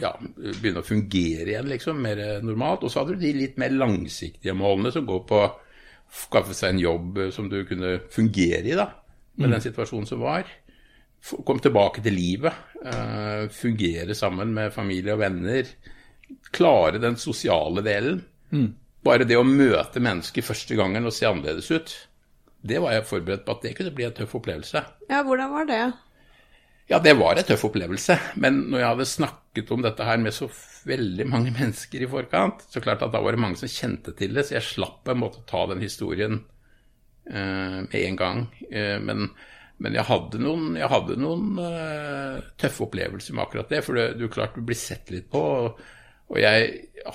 ja, 0.00 0.10
begynne 0.18 0.82
å 0.82 0.86
fungere 0.88 1.52
igjen, 1.52 1.70
liksom, 1.70 2.02
mer 2.02 2.24
normalt. 2.42 2.82
Og 2.82 2.90
så 2.90 3.04
hadde 3.04 3.14
du 3.14 3.22
de 3.22 3.34
litt 3.44 3.60
mer 3.62 3.76
langsiktige 3.78 4.56
målene 4.58 4.90
som 4.94 5.06
går 5.06 5.22
på 5.28 5.38
å 5.38 5.52
skaffe 6.14 6.56
seg 6.56 6.74
en 6.74 6.82
jobb 6.82 7.22
eh, 7.22 7.32
som 7.34 7.46
du 7.52 7.60
kunne 7.68 8.00
fungere 8.10 8.66
i, 8.66 8.74
da, 8.78 8.90
med 9.38 9.54
den 9.54 9.62
situasjonen 9.62 10.10
som 10.10 10.22
var. 10.24 10.50
Komme 11.24 11.62
tilbake 11.64 12.02
til 12.04 12.16
livet. 12.16 12.52
eh, 12.84 13.48
fungere 13.48 14.14
sammen 14.14 14.52
med 14.54 14.74
familie 14.74 15.14
og 15.14 15.22
venner. 15.22 15.68
Klare 16.52 17.00
den 17.00 17.16
sosiale 17.16 17.80
delen. 17.84 18.22
Bare 19.04 19.24
det 19.28 19.36
å 19.36 19.44
møte 19.44 20.00
mennesker 20.00 20.44
første 20.44 20.76
gangen 20.78 21.04
og 21.04 21.12
se 21.12 21.26
annerledes 21.28 21.70
ut, 21.70 21.94
det 22.64 22.80
var 22.80 22.94
jeg 22.94 23.06
forberedt 23.08 23.44
på 23.44 23.52
at 23.52 23.64
det 23.66 23.74
kunne 23.76 23.92
bli 23.96 24.06
en 24.06 24.14
tøff 24.16 24.36
opplevelse. 24.38 24.80
Ja, 25.10 25.22
hvordan 25.26 25.50
var 25.52 25.66
det? 25.68 25.80
Ja, 26.88 26.98
det 27.00 27.14
var 27.16 27.36
en 27.36 27.44
tøff 27.48 27.64
opplevelse, 27.68 28.16
men 28.40 28.62
når 28.70 28.80
jeg 28.80 28.88
hadde 28.92 29.08
snakket 29.08 29.72
om 29.72 29.84
dette 29.84 30.04
her 30.04 30.20
med 30.20 30.36
så 30.36 30.48
veldig 30.88 31.26
mange 31.28 31.52
mennesker 31.58 32.04
i 32.04 32.08
forkant, 32.08 32.64
så 32.68 32.80
klart 32.84 33.04
at 33.04 33.12
da 33.12 33.20
var 33.24 33.36
det 33.36 33.42
mange 33.44 33.60
som 33.60 33.68
kjente 33.72 34.16
til 34.16 34.36
det, 34.36 34.46
så 34.48 34.58
jeg 34.58 34.68
slapp 34.70 35.02
på 35.04 35.12
en 35.12 35.20
måte 35.24 35.42
å 35.42 35.48
ta 35.48 35.66
den 35.72 35.84
historien 35.84 36.40
eh, 37.28 37.80
med 37.84 37.98
en 38.00 38.20
gang. 38.20 38.42
Eh, 38.70 38.96
men, 39.04 39.28
men 39.82 39.96
jeg 39.98 40.06
hadde 40.06 40.38
noen, 40.40 40.78
jeg 40.78 40.90
hadde 40.90 41.16
noen 41.18 41.58
uh, 41.58 42.38
tøffe 42.60 42.86
opplevelser 42.86 43.34
med 43.34 43.44
akkurat 43.44 43.72
det, 43.72 43.82
for 43.86 43.98
det, 43.98 44.06
du 44.20 44.28
klart 44.32 44.54
du 44.56 44.62
blir 44.66 44.78
sett 44.78 45.10
litt 45.12 45.26
på. 45.32 45.40
Og, 45.40 45.82
og 46.30 46.40
jeg 46.40 46.70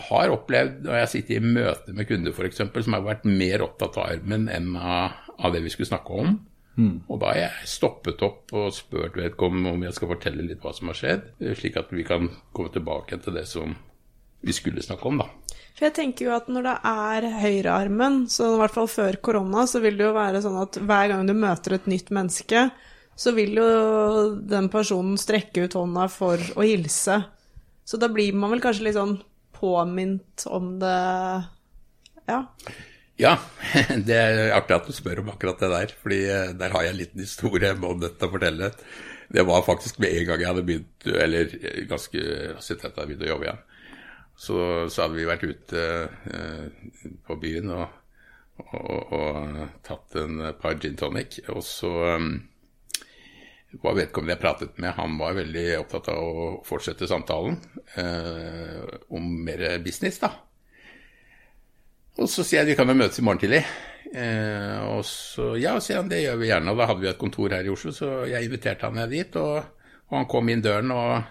har 0.09 0.33
opplevd, 0.33 0.83
når 0.85 0.99
jeg 1.01 1.11
sitter 1.13 1.39
i 1.39 1.53
møte 1.55 1.95
med 1.95 2.09
kunder 2.09 2.35
f.eks., 2.35 2.61
som 2.61 2.97
har 2.97 3.07
vært 3.07 3.25
mer 3.29 3.63
opptatt 3.65 3.97
av 3.97 4.11
armen 4.11 4.49
enn 4.51 4.75
av, 4.75 5.17
av 5.39 5.55
det 5.55 5.63
vi 5.65 5.71
skulle 5.73 5.89
snakke 5.89 6.21
om. 6.23 6.35
Og 7.11 7.19
da 7.19 7.31
har 7.33 7.39
jeg 7.41 7.69
stoppet 7.73 8.21
opp 8.23 8.53
og 8.55 8.69
spurt 8.75 9.17
vedkommende 9.19 9.73
om 9.75 9.81
jeg 9.83 9.95
skal 9.97 10.13
fortelle 10.13 10.45
litt 10.45 10.61
hva 10.63 10.71
som 10.75 10.91
har 10.91 10.99
skjedd, 10.99 11.25
slik 11.59 11.79
at 11.79 11.91
vi 11.95 12.05
kan 12.07 12.29
komme 12.55 12.71
tilbake 12.75 13.19
til 13.23 13.35
det 13.35 13.47
som 13.49 13.73
vi 14.45 14.55
skulle 14.55 14.83
snakke 14.83 15.09
om, 15.09 15.19
da. 15.19 15.27
For 15.79 15.87
jeg 15.87 15.95
tenker 15.95 16.25
jo 16.27 16.31
at 16.35 16.49
når 16.51 16.65
det 16.65 16.75
er 16.89 17.25
høyrearmen, 17.39 18.25
så 18.27 18.49
i 18.51 18.59
hvert 18.59 18.73
fall 18.75 18.89
før 18.91 19.17
korona, 19.23 19.61
så 19.63 19.79
vil 19.79 19.95
det 19.95 20.09
jo 20.09 20.15
være 20.17 20.41
sånn 20.43 20.57
at 20.59 20.75
hver 20.75 21.05
gang 21.13 21.23
du 21.23 21.31
møter 21.39 21.77
et 21.77 21.87
nytt 21.87 22.11
menneske, 22.11 22.65
så 23.15 23.31
vil 23.37 23.55
jo 23.55 23.69
den 24.43 24.67
personen 24.73 25.15
strekke 25.19 25.63
ut 25.63 25.77
hånda 25.79 26.09
for 26.11 26.43
å 26.59 26.67
hilse. 26.67 27.15
Så 27.87 27.99
da 28.01 28.11
blir 28.11 28.35
man 28.35 28.51
vel 28.51 28.63
kanskje 28.65 28.89
litt 28.89 28.99
sånn 28.99 29.21
påminnet 29.55 30.43
om 30.51 30.75
det 30.83 30.97
Ja. 32.27 32.43
Ja, 33.19 33.33
det 34.07 34.19
er 34.19 34.53
artig 34.55 34.75
at 34.75 34.91
du 34.91 34.95
spør 34.95 35.23
om 35.23 35.31
akkurat 35.31 35.63
det 35.63 35.71
der, 35.71 35.95
fordi 36.03 36.19
eh, 36.27 36.53
der 36.59 36.75
har 36.75 36.85
jeg 36.85 36.93
en 36.93 36.99
liten 37.05 37.23
historie 37.23 37.71
om 37.75 38.03
dette 38.03 38.27
å 38.27 38.35
fortelle. 38.35 38.73
Det 39.31 39.43
var 39.47 39.63
faktisk 39.63 39.99
med 40.03 40.11
en 40.11 40.27
gang 40.27 40.43
jeg 40.43 40.51
hadde 40.51 40.67
begynt, 40.67 41.09
eller 41.23 41.55
eh, 41.59 41.81
ganske 41.87 42.21
at 42.59 42.69
jeg 42.69 42.83
hadde 42.83 43.09
begynt 43.09 43.27
å 43.27 43.33
jobbe 43.33 43.47
igjen. 43.47 43.65
Så, 44.39 44.59
så 44.87 45.03
hadde 45.03 45.17
vi 45.17 45.27
vært 45.27 45.43
ute 45.43 45.81
eh, 46.31 46.67
på 47.27 47.35
byen 47.41 47.73
og, 47.75 47.97
og, 48.63 49.11
og 49.17 49.57
tatt 49.83 50.15
en 50.21 50.45
par 50.61 50.77
gin 50.79 50.95
tonic. 50.99 51.41
Og 51.51 51.59
så 51.67 51.91
um, 52.15 52.29
var 53.83 53.97
vedkommende 53.97 54.37
jeg 54.37 54.41
pratet 54.41 54.79
med, 54.79 54.95
han 54.95 55.17
var 55.19 55.35
veldig 55.37 55.65
opptatt 55.81 56.07
av 56.13 56.23
å 56.23 56.45
fortsette 56.65 57.09
samtalen 57.09 57.59
eh, 57.99 58.79
om 59.11 59.27
mer 59.43 59.65
business, 59.83 60.21
da. 60.23 60.31
Og 62.19 62.27
så 62.31 62.43
sier 62.43 62.63
jeg 62.63 62.73
vi 62.73 62.77
kan 62.79 62.89
jo 62.89 62.97
møtes 62.99 63.19
i 63.21 63.23
morgen 63.23 63.43
tidlig. 63.43 63.61
Eh, 64.09 64.79
og 64.89 65.03
så 65.07 65.53
ja, 65.59 65.75
sier 65.83 66.01
han 66.01 66.09
det 66.11 66.23
gjør 66.23 66.39
vi 66.41 66.49
gjerne. 66.49 66.73
Og 66.73 66.79
da 66.81 66.87
hadde 66.89 67.03
vi 67.03 67.11
et 67.11 67.21
kontor 67.21 67.53
her 67.55 67.67
i 67.67 67.71
Oslo, 67.71 67.93
så 67.95 68.23
jeg 68.27 68.47
inviterte 68.47 68.89
han 68.89 68.97
ned 68.99 69.13
dit. 69.13 69.37
Og, 69.39 69.61
og 70.09 70.17
han 70.17 70.27
kom 70.31 70.49
inn 70.51 70.63
døren 70.65 70.91
og 70.95 71.13
eh, 71.19 71.29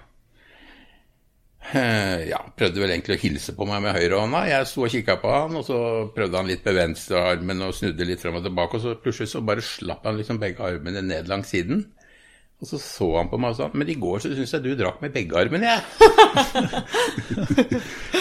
ja, 2.33 2.39
prøvde 2.57 2.81
vel 2.81 2.93
egentlig 2.95 3.19
å 3.19 3.21
hilse 3.21 3.53
på 3.57 3.67
meg 3.69 3.83
med 3.85 3.97
høyrehånda. 3.97 4.41
Jeg 4.49 4.69
sto 4.71 4.81
og 4.87 4.93
kikka 4.93 5.15
på 5.21 5.29
han, 5.33 5.57
og 5.59 5.65
så 5.67 5.79
prøvde 6.15 6.39
han 6.41 6.49
litt 6.49 6.65
med 6.65 6.79
venstrearmen 6.79 7.65
og 7.67 7.77
snudde 7.77 8.09
litt 8.09 8.23
frem 8.23 8.39
og 8.41 8.47
tilbake. 8.47 8.79
Og 8.79 8.85
så 8.85 9.01
plutselig 9.03 9.31
så 9.35 9.45
bare 9.45 9.65
slapp 9.65 10.03
han 10.09 10.19
liksom 10.21 10.41
begge 10.41 10.65
armene 10.65 11.03
ned 11.05 11.25
langs 11.31 11.49
siden. 11.53 11.79
Og 12.59 12.67
så 12.67 12.77
så 12.83 13.07
han 13.15 13.29
på 13.31 13.39
meg 13.39 13.53
og 13.53 13.59
sa 13.61 13.67
Men 13.71 13.91
i 13.93 14.01
går 14.01 14.19
så 14.25 14.29
syns 14.35 14.53
jeg 14.57 14.65
du 14.65 14.73
drakk 14.79 14.99
med 15.05 15.13
begge 15.15 15.39
armene, 15.39 15.77
jeg. 15.77 15.83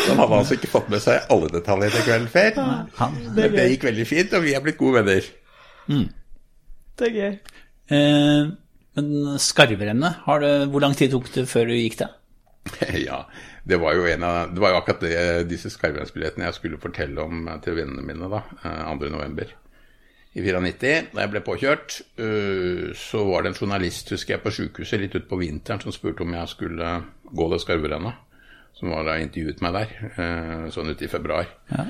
så 0.04 0.10
han 0.12 0.22
hadde 0.22 0.38
altså 0.44 0.54
ikke 0.60 0.70
fått 0.70 0.92
med 0.94 1.02
seg 1.02 1.16
alle 1.34 1.50
detaljer 1.56 1.90
til 1.96 2.06
kvelden 2.06 2.30
før. 2.36 2.52
Men 3.34 3.56
det 3.56 3.72
gikk 3.72 3.88
veldig 3.90 4.08
fint, 4.12 4.36
og 4.38 4.46
vi 4.46 4.54
er 4.54 4.62
blitt 4.66 4.78
gode 4.78 5.02
venner. 5.02 5.24
Det 6.98 7.06
er 7.10 7.18
gøy. 7.18 7.34
Eh, 7.98 8.44
men 8.98 9.08
skarvrennet, 9.42 10.14
hvor 10.28 10.82
lang 10.84 10.94
tid 10.98 11.10
tok 11.14 11.28
det 11.34 11.46
før 11.50 11.66
du 11.72 11.76
gikk 11.78 11.98
det? 12.04 12.10
ja, 13.08 13.22
det 13.68 13.80
var 13.82 13.96
jo 13.98 14.08
en 14.10 14.26
av 14.26 14.54
Det 14.54 14.64
var 14.64 14.74
jo 14.74 14.80
akkurat 14.82 15.06
det, 15.06 15.16
disse 15.52 15.72
skarverennsbillettene 15.74 16.48
jeg 16.48 16.58
skulle 16.58 16.82
fortelle 16.82 17.24
om 17.24 17.48
til 17.64 17.80
vennene 17.80 18.06
mine 18.06 18.30
da, 18.32 18.44
eh, 18.64 18.84
2. 18.88 19.10
november 19.14 19.56
i 20.38 20.44
94, 20.44 21.08
da 21.16 21.24
jeg 21.24 21.32
ble 21.34 21.40
påkjørt, 21.42 21.96
øh, 22.22 22.92
så 22.94 23.24
var 23.26 23.42
det 23.42 23.50
en 23.50 23.58
journalist, 23.58 24.12
husker 24.14 24.36
jeg, 24.36 24.44
på 24.44 24.52
sykehuset 24.54 25.02
litt 25.02 25.16
utpå 25.18 25.40
vinteren 25.42 25.82
som 25.82 25.96
spurte 25.96 26.22
om 26.22 26.36
jeg 26.36 26.52
skulle 26.52 26.92
gå 27.26 27.48
det 27.50 27.58
skarverennet. 27.64 28.20
Som 28.78 28.92
var 28.94 29.08
da 29.08 29.16
intervjuet 29.18 29.64
meg 29.66 29.74
der, 29.74 30.70
sånn 30.70 30.92
ute 30.94 31.08
i 31.08 31.10
februar. 31.10 31.50
Ja. 31.72 31.88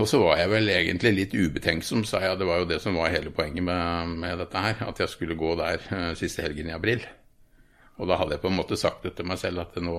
Og 0.00 0.08
så 0.08 0.20
var 0.22 0.38
jeg 0.38 0.50
vel 0.52 0.70
egentlig 0.70 1.12
litt 1.16 1.34
ubetenksom, 1.34 2.04
sa 2.06 2.20
jeg. 2.22 2.38
Det 2.40 2.48
var 2.48 2.62
jo 2.62 2.68
det 2.70 2.78
som 2.82 2.96
var 2.98 3.12
hele 3.14 3.32
poenget 3.34 3.64
med, 3.66 4.16
med 4.22 4.38
dette 4.42 4.62
her. 4.62 4.82
At 4.86 5.00
jeg 5.02 5.10
skulle 5.12 5.38
gå 5.38 5.54
der 5.58 5.82
eh, 5.90 6.12
siste 6.18 6.44
helgen 6.44 6.70
i 6.70 6.76
april. 6.76 7.02
Og 7.96 8.08
da 8.10 8.18
hadde 8.20 8.36
jeg 8.36 8.42
på 8.42 8.50
en 8.50 8.58
måte 8.58 8.76
sagt 8.76 9.06
det 9.06 9.14
til 9.16 9.26
meg 9.28 9.38
selv 9.40 9.62
at 9.62 9.76
nå, 9.80 9.96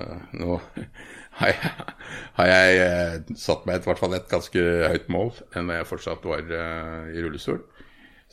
eh, 0.00 0.20
nå 0.40 0.56
har 1.40 1.52
jeg, 1.52 1.72
har 2.38 2.50
jeg 2.50 2.78
eh, 2.84 3.16
satt 3.36 3.66
meg 3.68 3.76
et, 3.76 3.84
i 3.84 3.90
hvert 3.90 4.00
fall 4.00 4.16
et 4.16 4.30
ganske 4.30 4.64
høyt 4.94 5.10
mål 5.12 5.32
enn 5.52 5.68
da 5.68 5.80
jeg 5.80 5.90
fortsatt 5.90 6.24
var 6.28 6.40
eh, 6.48 7.10
i 7.12 7.24
rullestol. 7.24 7.60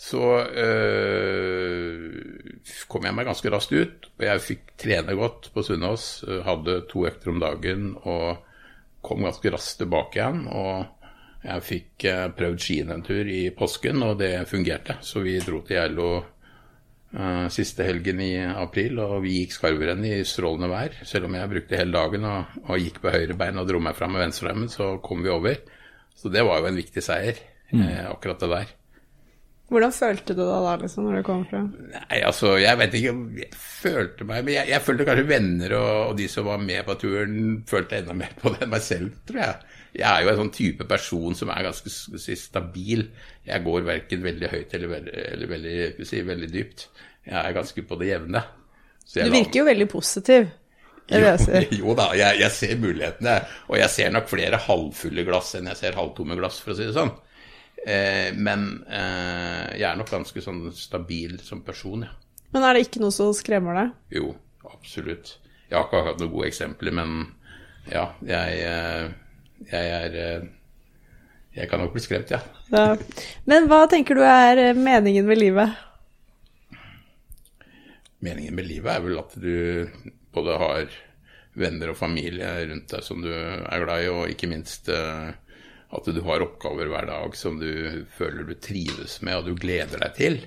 Så 0.01 0.23
øh, 0.39 2.05
kom 2.89 3.03
jeg 3.05 3.17
meg 3.17 3.27
ganske 3.27 3.51
raskt 3.53 3.75
ut, 3.75 4.07
og 4.15 4.23
jeg 4.25 4.45
fikk 4.47 4.71
trene 4.79 5.13
godt 5.19 5.51
på 5.53 5.61
Sunnaas. 5.67 6.23
Hadde 6.47 6.79
to 6.89 7.03
økter 7.05 7.29
om 7.29 7.41
dagen 7.43 7.91
og 7.99 8.39
kom 9.05 9.27
ganske 9.27 9.51
raskt 9.53 9.83
tilbake 9.83 10.17
igjen. 10.17 10.47
Og 10.47 11.45
jeg 11.45 11.67
fikk 11.67 12.07
prøvd 12.39 12.63
skien 12.63 12.95
en 12.95 13.05
tur 13.05 13.29
i 13.29 13.43
påsken, 13.53 14.01
og 14.07 14.17
det 14.23 14.47
fungerte. 14.49 14.97
Så 15.05 15.21
vi 15.27 15.37
dro 15.43 15.61
til 15.67 15.77
Geilo 15.77 16.09
siste 17.51 17.83
helgen 17.83 18.21
i 18.23 18.33
april, 18.39 18.99
og 19.03 19.17
vi 19.25 19.41
gikk 19.41 19.57
skarverenn 19.57 20.05
i 20.07 20.13
strålende 20.27 20.69
vær. 20.71 20.93
Selv 21.07 21.27
om 21.27 21.35
jeg 21.35 21.51
brukte 21.51 21.79
hele 21.79 21.91
dagen 21.97 22.27
og, 22.29 22.59
og 22.63 22.79
gikk 22.79 23.01
på 23.03 23.11
høyre 23.11 23.35
bein 23.39 23.59
og 23.59 23.67
dro 23.67 23.81
meg 23.83 23.97
fram 23.97 24.15
med 24.15 24.23
venstrearmen, 24.23 24.71
så 24.71 24.93
kom 25.03 25.25
vi 25.25 25.33
over. 25.33 25.59
Så 26.15 26.31
det 26.31 26.45
var 26.47 26.61
jo 26.61 26.69
en 26.69 26.79
viktig 26.79 27.03
seier, 27.03 27.41
eh, 27.73 28.05
akkurat 28.07 28.39
det 28.39 28.51
der. 28.53 28.71
Hvordan 29.71 29.93
følte 29.95 30.35
du 30.35 30.41
deg 30.43 30.65
da, 30.65 30.71
liksom, 30.81 31.05
når 31.07 31.21
du 31.21 31.23
kom 31.23 31.43
frem? 31.47 31.67
Nei, 31.93 32.17
altså, 32.27 32.57
jeg 32.59 32.79
vet 32.81 32.95
ikke 32.99 33.13
jeg 33.39 33.51
følte 33.55 34.25
meg 34.27 34.43
Men 34.43 34.57
jeg, 34.57 34.67
jeg 34.73 34.83
følte 34.83 35.05
kanskje 35.07 35.29
venner 35.29 35.75
og, 35.77 35.91
og 36.09 36.17
de 36.19 36.25
som 36.31 36.49
var 36.49 36.59
med 36.59 36.83
på 36.87 36.97
turen, 36.99 37.37
følte 37.69 38.01
enda 38.01 38.17
mer 38.19 38.35
på 38.41 38.51
det 38.51 38.65
enn 38.65 38.73
meg 38.73 38.83
selv, 38.83 39.13
tror 39.29 39.39
jeg. 39.45 39.70
Jeg 39.91 40.07
er 40.07 40.23
jo 40.23 40.31
en 40.31 40.39
sånn 40.45 40.53
type 40.55 40.87
person 40.87 41.35
som 41.35 41.51
er 41.51 41.65
ganske 41.67 41.91
si, 41.91 42.35
stabil. 42.39 43.03
Jeg 43.47 43.63
går 43.65 43.83
verken 43.87 44.23
veldig 44.23 44.51
høyt 44.53 44.75
eller, 44.77 44.91
veldig, 44.95 45.15
eller 45.33 45.51
veldig, 45.51 46.07
si, 46.07 46.21
veldig 46.27 46.49
dypt. 46.53 46.87
Jeg 47.27 47.37
er 47.41 47.55
ganske 47.57 47.83
på 47.87 47.97
det 47.99 48.11
jevne. 48.13 48.43
Du 49.11 49.33
virker 49.33 49.61
jo 49.61 49.67
veldig 49.67 49.87
positiv. 49.91 50.47
Jo, 51.11 51.19
jo 51.81 51.95
da, 51.97 52.11
jeg, 52.15 52.39
jeg 52.39 52.55
ser 52.55 52.79
mulighetene. 52.79 53.35
Og 53.67 53.75
jeg 53.81 53.91
ser 53.91 54.13
nok 54.15 54.29
flere 54.31 54.61
halvfulle 54.63 55.25
glass 55.27 55.55
enn 55.59 55.67
jeg 55.73 55.79
ser 55.81 55.99
halvtomme 55.99 56.37
glass, 56.39 56.61
for 56.63 56.73
å 56.73 56.77
si 56.77 56.87
det 56.87 56.95
sånn. 56.95 57.11
Eh, 57.81 58.29
men 58.37 58.67
eh, 58.87 59.79
jeg 59.79 59.87
er 59.89 59.99
nok 59.99 60.11
ganske 60.13 60.43
sånn 60.43 60.67
stabil 60.77 61.39
som 61.43 61.65
person, 61.65 62.05
ja. 62.07 62.15
Men 62.51 62.65
er 62.67 62.75
det 62.75 62.85
ikke 62.85 62.99
noe 62.99 63.15
som 63.15 63.31
skremmer 63.35 63.77
deg? 63.79 63.91
Jo, 64.17 64.33
absolutt. 64.67 65.37
Jeg 65.69 65.77
har 65.77 65.85
ikke 65.87 66.01
hatt 66.03 66.19
noen 66.19 66.33
gode 66.33 66.49
eksempler, 66.49 66.95
men 66.97 67.13
ja, 67.87 68.09
jeg, 68.27 68.57
eh, 68.67 69.05
jeg 69.69 69.93
er 69.97 70.17
eh, 70.17 70.49
Jeg 71.55 71.67
kan 71.67 71.81
nok 71.83 71.91
bli 71.91 72.01
skremt, 72.03 72.31
ja. 72.31 72.39
Ja. 72.71 72.95
Men 73.49 73.67
hva 73.67 73.83
tenker 73.91 74.15
du 74.15 74.23
er 74.23 74.57
eh, 74.69 74.77
meningen 74.77 75.27
med 75.27 75.41
livet? 75.41 75.77
Meningen 78.21 78.55
med 78.55 78.69
livet 78.69 78.93
er 78.93 79.03
vel 79.03 79.19
at 79.19 79.35
du 79.35 79.89
både 80.31 80.57
har 80.61 80.99
venner 81.59 81.91
og 81.91 81.99
familie 81.99 82.47
rundt 82.69 82.93
deg 82.93 83.03
som 83.03 83.19
du 83.23 83.31
er 83.33 83.83
glad 83.83 84.05
i, 84.05 84.11
og 84.13 84.31
ikke 84.31 84.47
minst 84.47 84.87
eh, 84.93 85.33
at 85.91 86.07
du 86.07 86.21
har 86.23 86.45
oppgaver 86.45 86.87
hver 86.87 87.09
dag 87.09 87.35
som 87.35 87.59
du 87.59 88.05
føler 88.15 88.47
du 88.47 88.55
trives 88.55 89.19
med 89.25 89.41
og 89.41 89.49
du 89.49 89.59
gleder 89.59 89.99
deg 90.05 90.15
til. 90.15 90.39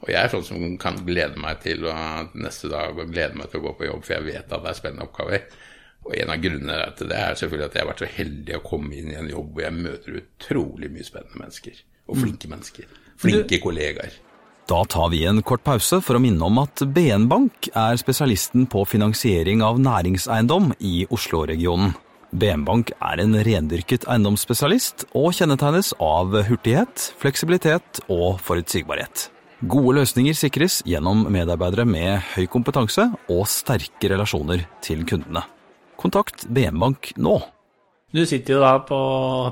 Og 0.00 0.12
jeg 0.12 0.20
er 0.20 0.32
sånn 0.32 0.46
som 0.46 0.76
kan 0.80 1.00
glede 1.04 1.40
meg 1.40 1.60
til 1.64 1.84
å, 1.88 1.94
neste 2.36 2.70
dag 2.72 2.96
og 2.96 3.12
glede 3.12 3.36
meg 3.36 3.50
til 3.50 3.60
å 3.60 3.66
gå 3.68 3.74
på 3.78 3.88
jobb, 3.88 4.04
for 4.04 4.16
jeg 4.16 4.28
vet 4.28 4.52
at 4.52 4.62
det 4.64 4.72
er 4.72 4.78
spennende 4.78 5.08
oppgaver. 5.08 5.44
Og 6.06 6.16
en 6.16 6.32
av 6.32 6.40
grunnene 6.42 6.78
til 6.98 7.10
det 7.10 7.20
er 7.20 7.36
selvfølgelig 7.38 7.68
at 7.68 7.76
jeg 7.76 7.84
har 7.84 7.90
vært 7.90 8.02
så 8.02 8.10
heldig 8.16 8.56
å 8.56 8.64
komme 8.64 8.96
inn 8.96 9.12
i 9.12 9.18
en 9.20 9.30
jobb 9.30 9.52
hvor 9.52 9.66
jeg 9.66 9.76
møter 9.76 10.18
utrolig 10.22 10.90
mye 10.92 11.06
spennende 11.06 11.42
mennesker. 11.42 11.84
Og 12.10 12.18
flinke 12.18 12.50
mennesker. 12.50 12.98
Flinke 13.20 13.60
kollegaer. 13.62 14.16
Da 14.70 14.84
tar 14.86 15.08
vi 15.10 15.24
en 15.26 15.40
kort 15.42 15.64
pause 15.66 15.98
for 16.04 16.16
å 16.16 16.22
minne 16.22 16.46
om 16.46 16.60
at 16.62 16.82
BN 16.94 17.26
Bank 17.30 17.68
er 17.74 17.98
spesialisten 17.98 18.68
på 18.70 18.84
finansiering 18.86 19.64
av 19.66 19.80
næringseiendom 19.82 20.72
i 20.78 21.08
Oslo-regionen. 21.10 21.96
BN 22.30 22.62
Bank 22.68 22.92
er 23.02 23.18
en 23.18 23.34
rendyrket 23.34 24.06
eiendomsspesialist 24.06 25.08
og 25.18 25.32
kjennetegnes 25.34 25.90
av 25.98 26.36
hurtighet, 26.46 27.10
fleksibilitet 27.18 28.04
og 28.06 28.38
forutsigbarhet. 28.46 29.26
Gode 29.60 29.98
løsninger 29.98 30.38
sikres 30.38 30.78
gjennom 30.86 31.26
medarbeidere 31.34 31.84
med 31.84 32.22
høy 32.36 32.46
kompetanse 32.48 33.10
og 33.26 33.42
sterke 33.50 34.14
relasjoner 34.14 34.62
til 34.86 35.02
kundene. 35.02 35.42
Kontakt 36.00 36.46
BM 36.48 36.80
Bank 36.80 37.12
nå. 37.20 37.38
Du 38.10 38.24
sitter 38.26 38.56
jo 38.56 38.60
da 38.64 38.72
på 38.82 38.96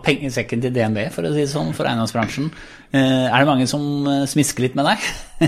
pengesekken 0.02 0.58
til 0.64 0.72
DNB, 0.74 0.96
for 1.14 1.22
å 1.22 1.30
si 1.30 1.44
det 1.44 1.50
sånn, 1.52 1.68
for 1.78 1.86
eiendomsbransjen. 1.86 2.48
Eh, 2.90 3.28
Er 3.30 3.44
det 3.44 3.46
mange 3.46 3.68
som 3.70 3.84
eh, 4.10 4.24
smisker 4.26 4.64
litt 4.64 4.74
med 4.74 4.88
deg? 4.88 5.04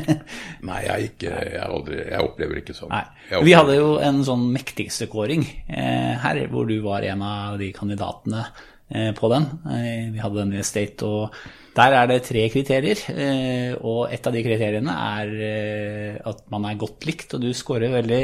Nei, 0.69 0.77
jeg, 0.85 1.09
ikke, 1.09 1.33
jeg, 1.49 1.65
aldri, 1.65 1.99
jeg 2.05 2.23
opplever 2.29 2.61
ikke 2.61 2.77
sånn. 2.79 2.95
Vi 3.43 3.57
hadde 3.59 3.81
jo 3.81 3.97
en 3.99 4.23
sånn 4.29 4.45
mektigste 4.55 5.09
kåring 5.11 5.43
eh, 5.67 6.15
her, 6.23 6.45
hvor 6.53 6.71
du 6.71 6.77
var 6.87 7.03
en 7.11 7.25
av 7.27 7.59
de 7.59 7.73
kandidatene 7.75 8.45
eh, 8.47 9.11
på 9.19 9.33
den. 9.35 9.51
Eh, 9.75 10.07
vi 10.15 10.23
hadde 10.23 10.45
den 10.45 10.55
i 10.61 10.63
State, 10.71 11.03
og 11.03 11.35
der 11.75 11.99
er 11.99 12.07
det 12.11 12.21
tre 12.31 12.47
kriterier. 12.55 13.03
Eh, 13.11 13.75
og 13.83 14.15
et 14.15 14.23
av 14.31 14.39
de 14.39 14.47
kriteriene 14.47 14.95
er 15.19 15.35
eh, 15.51 16.17
at 16.31 16.47
man 16.55 16.71
er 16.71 16.79
godt 16.79 17.11
likt, 17.11 17.35
og 17.35 17.43
du 17.43 17.51
scorer 17.59 17.91
veldig, 17.99 18.23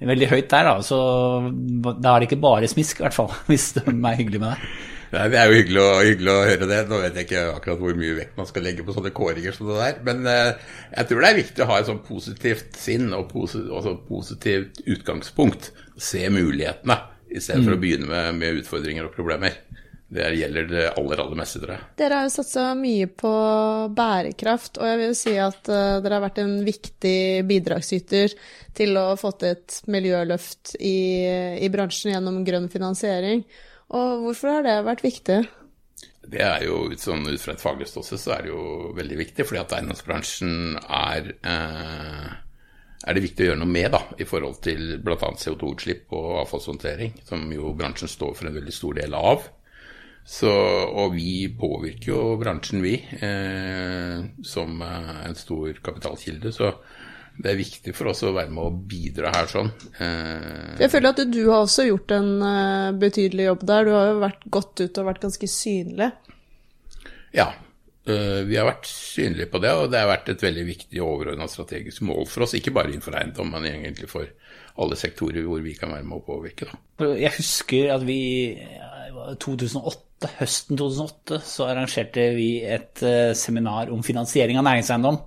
veldig 0.00 0.28
høyt 0.32 0.50
der. 0.50 0.68
Da. 0.68 0.74
Så 0.84 0.98
da 2.02 2.12
er 2.12 2.20
det 2.20 2.28
ikke 2.30 2.42
bare 2.42 2.68
smisk, 2.70 3.00
i 3.00 3.06
hvert 3.06 3.16
fall, 3.16 3.32
hvis 3.50 3.72
de 3.78 3.86
er 3.86 4.20
hyggelig 4.20 4.42
med 4.42 4.54
deg. 4.54 4.68
Nei, 5.12 5.26
Det 5.30 5.38
er 5.38 5.48
jo 5.48 5.58
hyggelig 5.60 5.82
å, 5.82 5.90
hyggelig 6.02 6.32
å 6.32 6.46
høre 6.50 6.68
det. 6.70 6.78
Nå 6.90 7.00
vet 7.02 7.18
jeg 7.18 7.28
ikke 7.28 7.42
akkurat 7.54 7.82
hvor 7.82 7.98
mye 7.98 8.16
vekt 8.18 8.38
man 8.40 8.48
skal 8.48 8.66
legge 8.66 8.86
på 8.86 8.96
sånne 8.96 9.12
kåringer 9.16 9.54
som 9.56 9.70
det 9.70 9.78
der. 9.80 10.00
Men 10.08 10.30
eh, 10.30 10.70
jeg 10.96 11.10
tror 11.10 11.22
det 11.22 11.30
er 11.30 11.40
viktig 11.40 11.64
å 11.64 11.68
ha 11.70 11.80
et 11.80 11.90
sånn 11.90 12.02
positivt 12.06 12.80
sinn 12.80 13.12
og 13.16 13.28
posi 13.30 13.62
altså 13.64 13.96
positivt 14.08 14.82
utgangspunkt. 14.84 15.70
Se 15.96 16.26
mulighetene 16.32 16.98
i 17.30 17.40
stedet 17.42 17.64
for 17.64 17.76
å 17.76 17.80
begynne 17.80 18.10
med, 18.10 18.40
med 18.40 18.60
utfordringer 18.62 19.08
og 19.08 19.14
problemer. 19.14 19.62
Det 20.08 20.26
gjelder 20.38 20.68
det 20.70 20.84
aller, 20.92 21.18
aller 21.18 21.38
meste, 21.38 21.58
tror 21.58 21.72
jeg. 21.74 21.84
Dere 21.98 22.20
har 22.20 22.28
jo 22.28 22.34
satsa 22.36 22.66
mye 22.78 23.08
på 23.10 23.32
bærekraft, 23.96 24.78
og 24.78 24.86
jeg 24.86 25.00
vil 25.00 25.16
si 25.18 25.34
at 25.42 25.70
eh, 25.72 25.98
dere 26.04 26.20
har 26.20 26.24
vært 26.28 26.38
en 26.44 26.54
viktig 26.66 27.18
bidragsyter 27.48 28.36
til 28.76 29.00
å 29.00 29.08
få 29.18 29.32
til 29.40 29.56
et 29.56 29.80
miljøløft 29.90 30.76
i, 30.78 31.26
i 31.58 31.70
bransjen 31.74 32.14
gjennom 32.14 32.44
grønn 32.46 32.70
finansiering. 32.70 33.42
Og 33.98 34.26
hvorfor 34.28 34.54
har 34.54 34.66
det 34.66 34.76
vært 34.86 35.02
viktig? 35.06 35.40
Det 36.26 36.42
er 36.42 36.64
jo 36.66 36.86
ut, 36.92 37.02
sånn, 37.02 37.26
ut 37.26 37.42
fra 37.42 37.54
et 37.54 37.62
faglig 37.62 37.90
ståsted 37.90 38.22
så 38.22 38.36
er 38.36 38.46
det 38.46 38.54
jo 38.54 38.62
veldig 38.94 39.20
viktig, 39.24 39.46
fordi 39.46 39.62
at 39.62 39.76
eiendomsbransjen 39.78 40.78
er 40.86 41.32
eh, 41.34 42.34
er 43.06 43.14
det 43.14 43.22
viktig 43.22 43.44
å 43.44 43.50
gjøre 43.50 43.60
noe 43.60 43.70
med 43.70 43.92
da, 43.94 44.00
i 44.18 44.26
forhold 44.26 44.58
til 44.64 44.96
bl.a. 45.04 45.18
CO2-utslipp 45.18 46.14
og 46.16 46.40
avfallshåndtering, 46.40 47.20
som 47.26 47.44
jo 47.54 47.74
bransjen 47.76 48.10
står 48.10 48.34
for 48.38 48.48
en 48.48 48.56
veldig 48.56 48.74
stor 48.74 48.96
del 48.98 49.14
av. 49.14 49.46
Så, 50.26 50.50
og 50.50 51.12
vi 51.14 51.46
påvirker 51.54 52.10
jo 52.10 52.20
bransjen, 52.40 52.80
vi, 52.82 52.96
eh, 53.22 54.24
som 54.42 54.80
eh, 54.82 55.10
en 55.28 55.36
stor 55.38 55.76
kapitalkilde. 55.86 56.50
Så 56.52 56.72
det 57.36 57.52
er 57.52 57.60
viktig 57.60 57.92
for 57.94 58.10
oss 58.10 58.24
å 58.26 58.32
være 58.34 58.50
med 58.50 58.64
å 58.64 58.72
bidra 58.90 59.30
her 59.36 59.46
sånn. 59.50 59.70
Eh, 60.02 60.80
Jeg 60.82 60.90
føler 60.90 61.12
at 61.12 61.22
du 61.30 61.42
har 61.44 61.62
også 61.62 61.86
gjort 61.86 62.16
en 62.16 62.32
eh, 62.42 62.96
betydelig 62.98 63.46
jobb 63.52 63.62
der. 63.70 63.86
Du 63.86 63.92
har 63.94 64.08
jo 64.10 64.16
vært 64.24 64.48
godt 64.58 64.82
ut 64.82 64.98
og 65.02 65.08
vært 65.12 65.22
ganske 65.28 65.50
synlig. 65.52 66.10
Ja, 67.36 67.46
øh, 68.10 68.40
vi 68.48 68.58
har 68.58 68.66
vært 68.66 68.90
synlige 68.90 69.46
på 69.52 69.62
det, 69.62 69.76
og 69.78 69.92
det 69.94 70.02
har 70.02 70.10
vært 70.10 70.32
et 70.34 70.42
veldig 70.42 70.66
viktig 70.72 71.04
overordna 71.06 71.46
strategisk 71.52 72.02
mål 72.08 72.26
for 72.32 72.48
oss. 72.48 72.56
Ikke 72.58 72.74
bare 72.74 72.90
innenfor 72.90 73.14
eiendom, 73.20 73.54
men 73.54 73.70
egentlig 73.70 74.10
for 74.10 74.26
alle 74.82 74.98
sektorer 74.98 75.46
hvor 75.46 75.62
vi 75.62 75.76
kan 75.78 75.94
være 75.94 76.08
med 76.08 76.18
å 76.18 76.26
påvirke. 76.26 76.66
Da. 76.66 77.12
Jeg 77.14 77.36
husker 77.38 77.94
at 77.94 78.02
vi 78.08 78.20
det 79.26 79.38
2008, 79.42 80.05
høsten 80.38 80.78
2008 80.80 81.38
så 81.44 81.66
arrangerte 81.68 82.22
vi 82.36 82.48
et 82.64 83.02
eh, 83.04 83.34
seminar 83.36 83.90
om 83.92 84.00
finansiering 84.06 84.56
av 84.56 84.64
næringseiendom. 84.64 85.18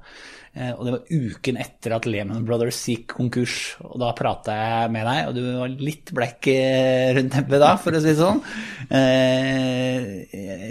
Eh, 0.57 0.71
Og 0.73 0.81
det 0.87 0.93
var 0.95 1.11
uken 1.13 1.59
etter 1.61 1.93
at 1.93 2.07
Lehman 2.09 2.45
Brothers 2.47 2.79
gikk 2.89 3.13
konkurs. 3.19 3.75
Og 3.85 3.99
da 4.01 4.09
prata 4.17 4.55
jeg 4.57 4.93
med 4.95 5.05
deg, 5.05 5.19
og 5.29 5.35
du 5.37 5.41
var 5.59 5.75
litt 5.89 6.13
blekk 6.17 6.49
eh, 6.55 7.11
rundt 7.19 7.37
nebbet 7.37 7.61
da, 7.61 7.73
for 7.77 7.93
å 7.93 8.01
si 8.01 8.09
det 8.09 8.17
sånn. 8.17 8.41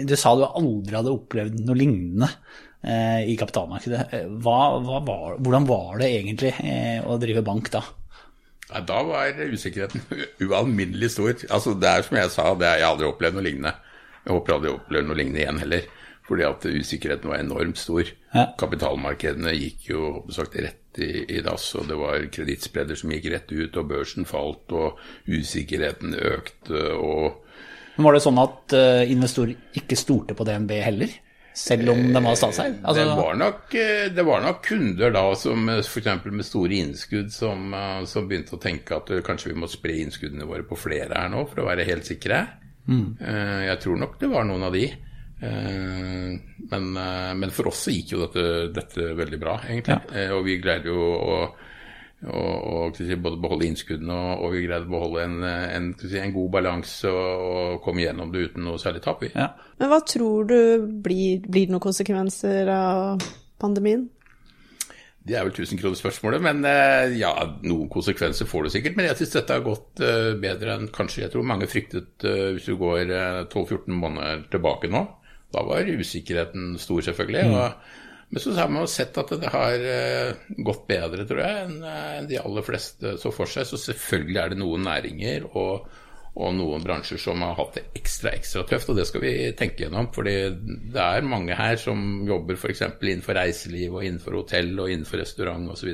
Du 0.09 0.15
sa 0.19 0.33
du 0.35 0.43
aldri 0.49 0.99
hadde 0.99 1.13
opplevd 1.15 1.61
noe 1.63 1.79
lignende 1.79 2.27
i 2.79 3.33
kapitalmarkedet. 3.39 4.03
Hva, 4.39 4.59
hva 4.83 4.99
var, 5.03 5.33
hvordan 5.43 5.65
var 5.67 5.97
det 5.99 6.11
egentlig 6.15 6.53
å 7.03 7.17
drive 7.19 7.43
bank 7.43 7.67
da? 7.73 7.81
Da 8.87 9.01
var 9.03 9.35
usikkerheten 9.35 10.03
ualminnelig 10.47 11.09
stor. 11.15 11.33
Altså, 11.49 11.73
det 11.75 11.89
er 11.89 12.05
som 12.05 12.19
jeg 12.19 12.31
sa, 12.35 12.51
det 12.55 12.69
har 12.69 12.79
jeg 12.83 12.87
aldri 12.91 13.09
opplevd 13.09 13.35
noe 13.39 13.47
lignende. 13.47 13.73
Jeg 14.29 14.37
håper 14.37 14.55
aldri 14.55 14.69
jeg 14.69 14.77
opplever 14.77 15.07
noe 15.09 15.17
lignende 15.17 15.41
igjen 15.41 15.61
heller. 15.63 15.87
Fordi 16.29 16.45
at 16.45 16.65
usikkerheten 16.69 17.31
var 17.31 17.41
enormt 17.41 17.79
stor. 17.81 18.09
Ja. 18.35 18.43
Kapitalmarkedene 18.61 19.55
gikk 19.57 19.87
jo 19.89 20.09
sagt, 20.29 20.59
rett 20.61 20.99
i, 21.01 21.25
i 21.25 21.39
dass, 21.41 21.71
og 21.79 21.87
det 21.89 21.97
var 21.97 22.27
kredittspreder 22.29 22.99
som 22.99 23.09
gikk 23.15 23.31
rett 23.33 23.49
ut, 23.49 23.79
og 23.81 23.87
børsen 23.89 24.29
falt, 24.29 24.69
og 24.69 24.99
usikkerheten 25.25 26.13
økte, 26.13 26.83
og 26.93 27.41
Men 27.95 28.05
var 28.05 28.15
det 28.15 28.21
sånn 28.23 28.37
at 28.39 28.77
uh, 28.77 29.09
investorer 29.09 29.81
ikke 29.81 29.97
stolte 29.97 30.37
på 30.37 30.45
DNB 30.47 30.77
heller? 30.85 31.17
Selv 31.59 31.89
om 31.91 31.99
de 32.13 32.21
var 32.23 32.37
statseid? 32.39 32.77
Altså, 32.83 33.03
det, 33.03 33.15
var 33.17 33.35
nok, 33.35 33.73
eh, 33.75 34.05
det 34.15 34.23
var 34.23 34.43
nok 34.45 34.61
kunder 34.63 35.11
da 35.11 35.23
som 35.35 35.65
f.eks. 35.73 36.07
med 36.29 36.45
store 36.47 36.77
innskudd 36.85 37.33
som, 37.35 37.73
eh, 37.75 38.05
som, 38.07 38.29
begynte 38.29 38.55
å 38.55 38.61
tenke 38.63 38.95
at 38.95 39.11
eh, 39.11 39.23
kanskje 39.25 39.51
vi 39.51 39.57
må 39.59 39.67
spre 39.67 39.97
innskuddene 40.03 40.47
våre 40.47 40.63
på 40.67 40.77
flere 40.79 41.17
her 41.17 41.31
nå 41.33 41.43
for 41.49 41.63
å 41.63 41.67
være 41.67 41.87
helt 41.89 42.07
sikre. 42.07 42.45
Mm. 42.89 43.07
Jeg 43.69 43.77
tror 43.83 43.99
nok 44.01 44.15
det 44.21 44.31
var 44.31 44.47
noen 44.49 44.63
av 44.65 44.73
de. 44.73 44.87
Men, 45.39 46.87
men 47.39 47.51
for 47.55 47.69
oss 47.69 47.85
så 47.85 47.93
gikk 47.93 48.15
jo 48.15 48.23
dette, 48.25 48.45
dette 48.75 49.11
veldig 49.15 49.39
bra, 49.39 49.53
egentlig. 49.69 49.99
Ja. 50.09 50.31
Og 50.35 50.41
vi 50.47 50.57
greide 50.59 50.89
jo 50.89 51.05
å 51.05 51.37
å, 52.27 52.39
å 52.39 52.79
si, 52.95 53.07
både 53.15 53.39
beholde 53.39 53.67
innskuddene 53.69 54.13
og, 54.13 54.43
og, 54.43 54.55
vi 54.55 54.65
greide 54.65 54.87
å 54.89 54.91
beholde 54.91 55.25
en, 55.25 55.37
en, 55.47 55.89
si, 56.01 56.17
en 56.19 56.35
god 56.35 56.51
balanse 56.57 57.11
og, 57.11 57.43
og, 57.49 57.81
komme 57.85 58.03
gjennom 58.03 58.33
det 58.33 58.49
uten 58.49 58.65
noe 58.67 58.81
særlig 58.81 59.03
tap. 59.05 59.23
Ja. 59.31 59.51
Men 59.79 59.91
hva 59.91 60.01
tror 60.03 60.49
du 60.49 60.59
blir, 61.03 61.39
blir 61.45 61.67
det 61.67 61.75
noen 61.75 61.85
konsekvenser 61.85 62.71
av 62.73 63.23
pandemien? 63.61 64.09
Det 65.29 65.37
er 65.37 65.45
vel 65.45 65.53
tusenkronerspørsmålet, 65.53 66.41
men 66.41 66.65
eh, 66.65 67.15
ja, 67.19 67.31
noen 67.61 67.91
konsekvenser 67.93 68.49
får 68.49 68.65
du 68.65 68.73
sikkert. 68.73 68.97
Men 68.97 69.09
jeg 69.11 69.21
syns 69.21 69.37
dette 69.37 69.55
har 69.59 69.65
gått 69.65 70.01
uh, 70.01 70.33
bedre 70.41 70.75
enn 70.75 70.91
kanskje 70.95 71.23
jeg 71.27 71.33
tror 71.35 71.47
mange 71.47 71.69
fryktet 71.69 72.25
uh, 72.25 72.49
hvis 72.55 72.67
du 72.67 72.75
går 72.81 73.13
uh, 73.13 73.45
12-14 73.45 73.93
måneder 73.93 74.45
tilbake 74.51 74.91
nå. 74.91 75.05
Da 75.53 75.65
var 75.65 75.87
usikkerheten 75.87 76.75
stor, 76.81 77.01
selvfølgelig. 77.05 77.47
Mm. 77.49 77.57
og 77.57 78.07
men 78.29 78.41
så 78.41 78.51
har 78.53 78.69
man 78.69 78.87
sett 78.87 79.17
at 79.17 79.31
det 79.41 79.49
har 79.49 79.85
eh, 79.89 80.35
gått 80.61 80.83
bedre, 80.89 81.25
tror 81.25 81.39
jeg, 81.41 81.61
enn 81.65 81.79
eh, 81.81 82.19
de 82.29 82.37
aller 82.37 82.65
fleste 82.65 83.15
så 83.17 83.31
for 83.33 83.49
seg. 83.49 83.65
Så 83.65 83.79
selvfølgelig 83.81 84.41
er 84.41 84.53
det 84.53 84.59
noen 84.61 84.85
næringer 84.85 85.47
og, 85.49 85.87
og 86.39 86.55
noen 86.55 86.83
bransjer 86.83 87.19
som 87.21 87.41
har 87.43 87.57
hatt 87.57 87.75
det 87.75 87.85
ekstra 87.99 88.31
ekstra 88.37 88.63
tøft, 88.67 88.91
og 88.91 88.99
det 88.99 89.07
skal 89.09 89.23
vi 89.25 89.33
tenke 89.59 89.83
gjennom. 89.83 90.07
fordi 90.15 90.35
det 90.93 91.05
er 91.05 91.27
mange 91.27 91.55
her 91.55 91.75
som 91.81 92.23
jobber 92.27 92.55
f.eks. 92.55 92.85
innenfor 93.01 93.35
reiseliv 93.35 93.97
og 93.99 94.05
innenfor 94.05 94.39
hotell 94.39 94.71
og 94.79 94.93
innenfor 94.93 95.19
restaurant 95.23 95.67
osv 95.73 95.91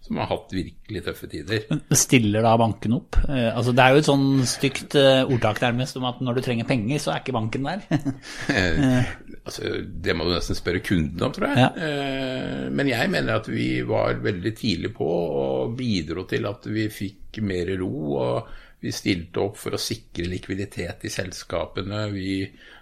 som 0.00 0.16
har 0.16 0.30
hatt 0.30 0.52
virkelig 0.54 1.02
tøffe 1.04 1.28
tider. 1.28 1.66
Men 1.68 1.98
Stiller 1.98 2.44
da 2.44 2.54
banken 2.58 2.96
opp? 2.96 3.18
Eh, 3.28 3.50
altså, 3.52 3.74
det 3.76 3.84
er 3.84 3.92
jo 3.92 4.00
et 4.00 4.08
sånn 4.08 4.28
stygt 4.48 4.96
eh, 4.98 5.20
ordtak 5.26 5.60
nærmest 5.60 5.98
om 6.00 6.06
at 6.08 6.22
når 6.24 6.38
du 6.38 6.42
trenger 6.46 6.68
penger, 6.68 7.02
så 7.02 7.12
er 7.12 7.20
ikke 7.20 7.36
banken 7.36 7.68
der. 7.68 7.84
eh, 8.56 9.10
altså, 9.44 9.74
det 9.84 10.16
må 10.16 10.24
du 10.24 10.32
nesten 10.32 10.56
spørre 10.58 10.80
kunden 10.84 11.26
om, 11.26 11.34
tror 11.36 11.52
jeg. 11.52 11.66
Ja. 11.66 12.70
Men 12.72 12.88
jeg 12.88 13.12
mener 13.12 13.42
at 13.42 13.52
vi 13.52 13.68
var 13.86 14.16
veldig 14.24 14.54
tidlig 14.56 14.94
på 14.96 15.10
og 15.10 15.76
bidro 15.76 16.24
til 16.30 16.48
at 16.48 16.64
vi 16.70 16.88
fikk 16.92 17.42
mer 17.44 17.76
ro. 17.82 17.92
og 18.24 18.66
vi 18.80 18.92
stilte 18.94 19.42
opp 19.44 19.58
for 19.60 19.76
å 19.76 19.80
sikre 19.80 20.28
likviditet 20.30 21.04
i 21.04 21.12
selskapene. 21.12 22.06
Vi 22.14 22.34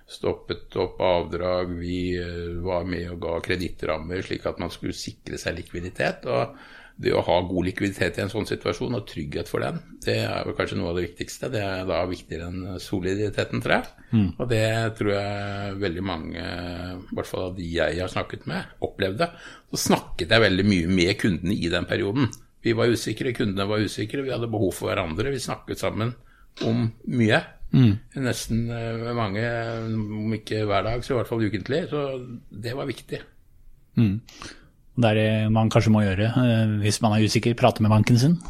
stoppet 0.09 0.77
opp 0.81 1.01
avdrag, 1.05 1.75
vi 1.81 2.01
eh, 2.17 2.59
var 2.65 2.87
med 2.89 3.11
og 3.13 3.23
ga 3.27 3.39
kredittrammer 3.45 4.23
slik 4.25 4.47
at 4.49 4.61
man 4.63 4.73
skulle 4.73 4.97
sikre 4.97 5.41
seg 5.41 5.59
likviditet. 5.59 6.27
og 6.27 6.59
det 6.99 7.13
å 7.15 7.23
ha 7.23 7.37
god 7.47 7.69
likviditet 7.69 8.17
i 8.19 8.23
en 8.25 8.31
sånn 8.33 8.47
situasjon 8.49 8.97
og 8.99 9.05
trygghet 9.07 9.47
for 9.47 9.63
den, 9.63 9.77
det 10.03 10.17
er 10.27 10.49
kanskje 10.59 10.81
noe 10.81 10.91
av 10.91 10.97
det 10.99 11.05
viktigste. 11.05 11.51
Det 11.53 11.61
er 11.63 11.85
da 11.87 12.01
viktigere 12.11 12.49
enn 12.51 12.81
soliditeten, 12.83 13.63
tror 13.63 13.77
jeg. 13.77 14.09
Mm. 14.11 14.27
Og 14.35 14.51
det 14.51 14.65
tror 14.99 15.13
jeg 15.15 15.77
veldig 15.85 16.05
mange, 16.09 16.43
i 16.43 17.15
hvert 17.15 17.31
fall 17.31 17.45
av 17.53 17.55
de 17.55 17.69
jeg 17.71 18.01
har 18.03 18.11
snakket 18.11 18.49
med, 18.51 18.75
opplevde. 18.83 19.31
Så 19.71 19.85
snakket 19.85 20.35
jeg 20.35 20.47
veldig 20.49 20.67
mye 20.67 20.91
med 20.99 21.15
kundene 21.23 21.55
i 21.55 21.71
den 21.71 21.87
perioden. 21.87 22.33
Vi 22.65 22.75
var 22.77 22.91
usikre, 22.91 23.35
kundene 23.37 23.69
var 23.71 23.85
usikre, 23.85 24.25
vi 24.27 24.35
hadde 24.35 24.51
behov 24.51 24.73
for 24.75 24.91
hverandre. 24.91 25.31
Vi 25.35 25.43
snakket 25.43 25.83
sammen 25.85 26.15
om 26.67 26.89
mye. 27.07 27.43
Mm. 27.73 27.99
Nesten 28.25 28.71
eh, 28.73 29.11
mange, 29.17 29.45
om 29.95 30.33
ikke 30.35 30.65
hver 30.67 30.87
dag, 30.87 31.05
så 31.05 31.15
i 31.15 31.19
hvert 31.21 31.31
fall 31.31 31.45
ukentlig. 31.45 31.85
Så 31.91 32.07
det 32.51 32.75
var 32.77 32.89
viktig. 32.89 33.21
Mm. 33.99 34.17
Det 34.99 35.11
er 35.11 35.19
det 35.19 35.51
man 35.55 35.71
kanskje 35.71 35.93
må 35.95 36.03
gjøre 36.03 36.33
eh, 36.33 36.79
hvis 36.83 37.03
man 37.05 37.15
er 37.15 37.27
usikker, 37.29 37.55
prate 37.59 37.85
med 37.85 37.93
banken 37.95 38.19
sin? 38.19 38.41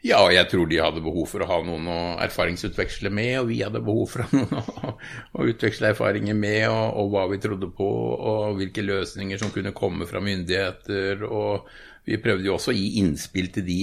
Ja, 0.00 0.22
jeg 0.32 0.46
tror 0.48 0.64
de 0.64 0.78
hadde 0.80 1.02
behov 1.04 1.26
for 1.28 1.44
å 1.44 1.48
ha 1.50 1.58
noen 1.60 1.84
å 1.92 1.98
erfaringsutveksle 2.24 3.10
med, 3.12 3.34
og 3.42 3.50
vi 3.50 3.58
hadde 3.60 3.82
behov 3.84 4.14
for 4.14 4.24
noen 4.32 4.54
å, 4.88 4.94
å 5.36 5.48
utveksle 5.52 5.90
erfaringer 5.92 6.38
med, 6.38 6.62
og, 6.70 6.86
og, 7.02 7.10
hva 7.12 7.26
vi 7.28 7.40
trodde 7.42 7.68
på, 7.76 7.88
og 8.16 8.56
hvilke 8.56 8.86
løsninger 8.86 9.42
som 9.42 9.52
kunne 9.52 9.76
komme 9.76 10.08
fra 10.08 10.22
myndigheter. 10.24 11.26
Og 11.28 11.68
vi 12.08 12.20
prøvde 12.22 12.48
jo 12.48 12.56
også 12.56 12.72
å 12.72 12.76
gi 12.76 12.98
innspill 13.02 13.50
til 13.54 13.66
de 13.66 13.80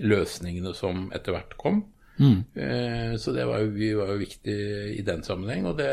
løsningene 0.00 0.72
som 0.76 1.08
etter 1.14 1.36
hvert 1.36 1.56
kom. 1.60 1.82
Mm. 2.20 2.40
Eh, 2.52 3.12
så 3.20 3.32
det 3.32 3.46
var 3.48 3.62
jo, 3.62 3.70
vi 3.74 3.92
var 3.96 4.12
jo 4.12 4.20
viktig 4.20 4.56
i 4.98 5.04
den 5.06 5.22
sammenheng, 5.24 5.68
og 5.70 5.78
det, 5.80 5.92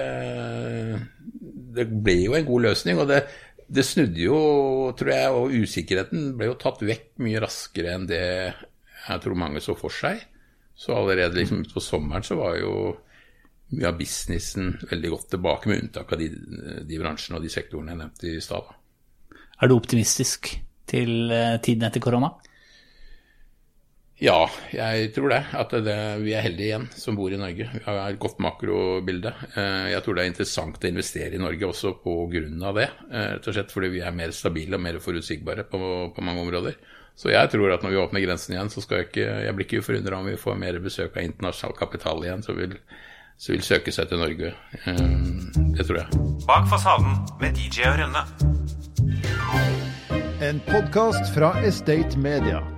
det 1.78 1.88
ble 1.92 2.18
jo 2.26 2.36
en 2.38 2.48
god 2.48 2.68
løsning. 2.70 3.04
og 3.04 3.12
det 3.12 3.26
det 3.68 3.84
snudde 3.84 4.22
jo, 4.22 4.38
tror 4.96 5.12
jeg, 5.12 5.32
og 5.36 5.56
usikkerheten 5.60 6.30
ble 6.40 6.48
jo 6.48 6.60
tatt 6.60 6.84
vekk 6.88 7.10
mye 7.24 7.42
raskere 7.44 7.98
enn 7.98 8.06
det 8.08 8.24
jeg 9.08 9.24
tror 9.24 9.40
mange 9.40 9.60
så 9.64 9.76
for 9.76 9.94
seg. 9.94 10.22
Så 10.78 10.94
allerede 10.96 11.40
liksom 11.40 11.66
utpå 11.66 11.84
sommeren 11.84 12.24
så 12.24 12.38
var 12.40 12.56
jo 12.62 12.72
mye 13.76 13.90
av 13.90 13.98
businessen 14.00 14.78
veldig 14.88 15.12
godt 15.12 15.30
tilbake, 15.34 15.70
med 15.70 15.84
unntak 15.84 16.14
av 16.14 16.22
de, 16.22 16.30
de 16.88 17.00
bransjene 17.02 17.40
og 17.40 17.44
de 17.44 17.52
sektorene 17.52 17.92
jeg 17.92 18.02
nevnte 18.04 18.30
i 18.32 18.44
stad. 18.44 18.72
Er 19.58 19.68
du 19.68 19.76
optimistisk 19.76 20.54
til 20.88 21.32
eh, 21.34 21.58
tiden 21.64 21.88
etter 21.88 22.04
korona? 22.04 22.34
Ja, 24.18 24.48
jeg 24.74 25.12
tror 25.14 25.30
det. 25.30 25.44
At 25.54 25.74
det, 25.86 25.96
vi 26.24 26.32
er 26.34 26.42
heldige 26.42 26.72
igjen 26.72 26.88
som 26.98 27.18
bor 27.18 27.30
i 27.30 27.38
Norge. 27.38 27.68
Vi 27.70 27.84
har 27.86 28.00
et 28.08 28.20
godt 28.22 28.40
makrobilde. 28.42 29.34
Eh, 29.54 29.92
jeg 29.94 30.04
tror 30.04 30.18
det 30.18 30.24
er 30.24 30.32
interessant 30.32 30.82
å 30.82 30.90
investere 30.90 31.38
i 31.38 31.42
Norge 31.42 31.70
også 31.70 31.94
pga. 32.02 32.72
det. 32.80 32.88
Eh, 33.12 33.28
rett 33.36 33.50
og 33.50 33.58
slett 33.58 33.74
fordi 33.74 33.92
vi 33.94 34.02
er 34.02 34.16
mer 34.18 34.34
stabile 34.34 34.80
og 34.80 34.86
mer 34.88 34.98
forutsigbare 35.04 35.68
på, 35.70 35.82
på, 36.16 36.26
mange 36.26 36.48
områder. 36.48 36.80
Så 37.18 37.30
jeg 37.30 37.50
tror 37.54 37.74
at 37.74 37.86
når 37.86 37.94
vi 37.94 38.02
åpner 38.02 38.26
grensen 38.26 38.56
igjen, 38.56 38.74
så 38.74 38.82
skal 38.82 39.02
jeg 39.02 39.10
ikke 39.10 39.30
Jeg 39.46 39.56
blir 39.56 39.66
ikke 39.66 39.86
forundra 39.86 40.20
om 40.20 40.30
vi 40.30 40.38
får 40.38 40.58
mer 40.66 40.82
besøk 40.82 41.18
av 41.18 41.26
internasjonal 41.26 41.78
kapital 41.78 42.26
igjen, 42.26 42.46
så 42.46 42.58
vil, 42.58 42.78
så 43.38 43.54
vil 43.54 43.66
søke 43.66 43.94
seg 43.94 44.10
til 44.10 44.22
Norge. 44.22 44.54
Det 45.78 45.86
tror 45.86 46.04
jeg. 46.04 46.22
Bak 46.46 46.70
fasaden 46.74 47.22
med 47.42 47.58
DJ 47.58 47.90
og 47.90 48.02
Rønne. 48.02 49.77
En 50.40 50.60
podkast 50.60 51.34
fra 51.34 51.62
Estate 51.62 52.18
Media. 52.18 52.77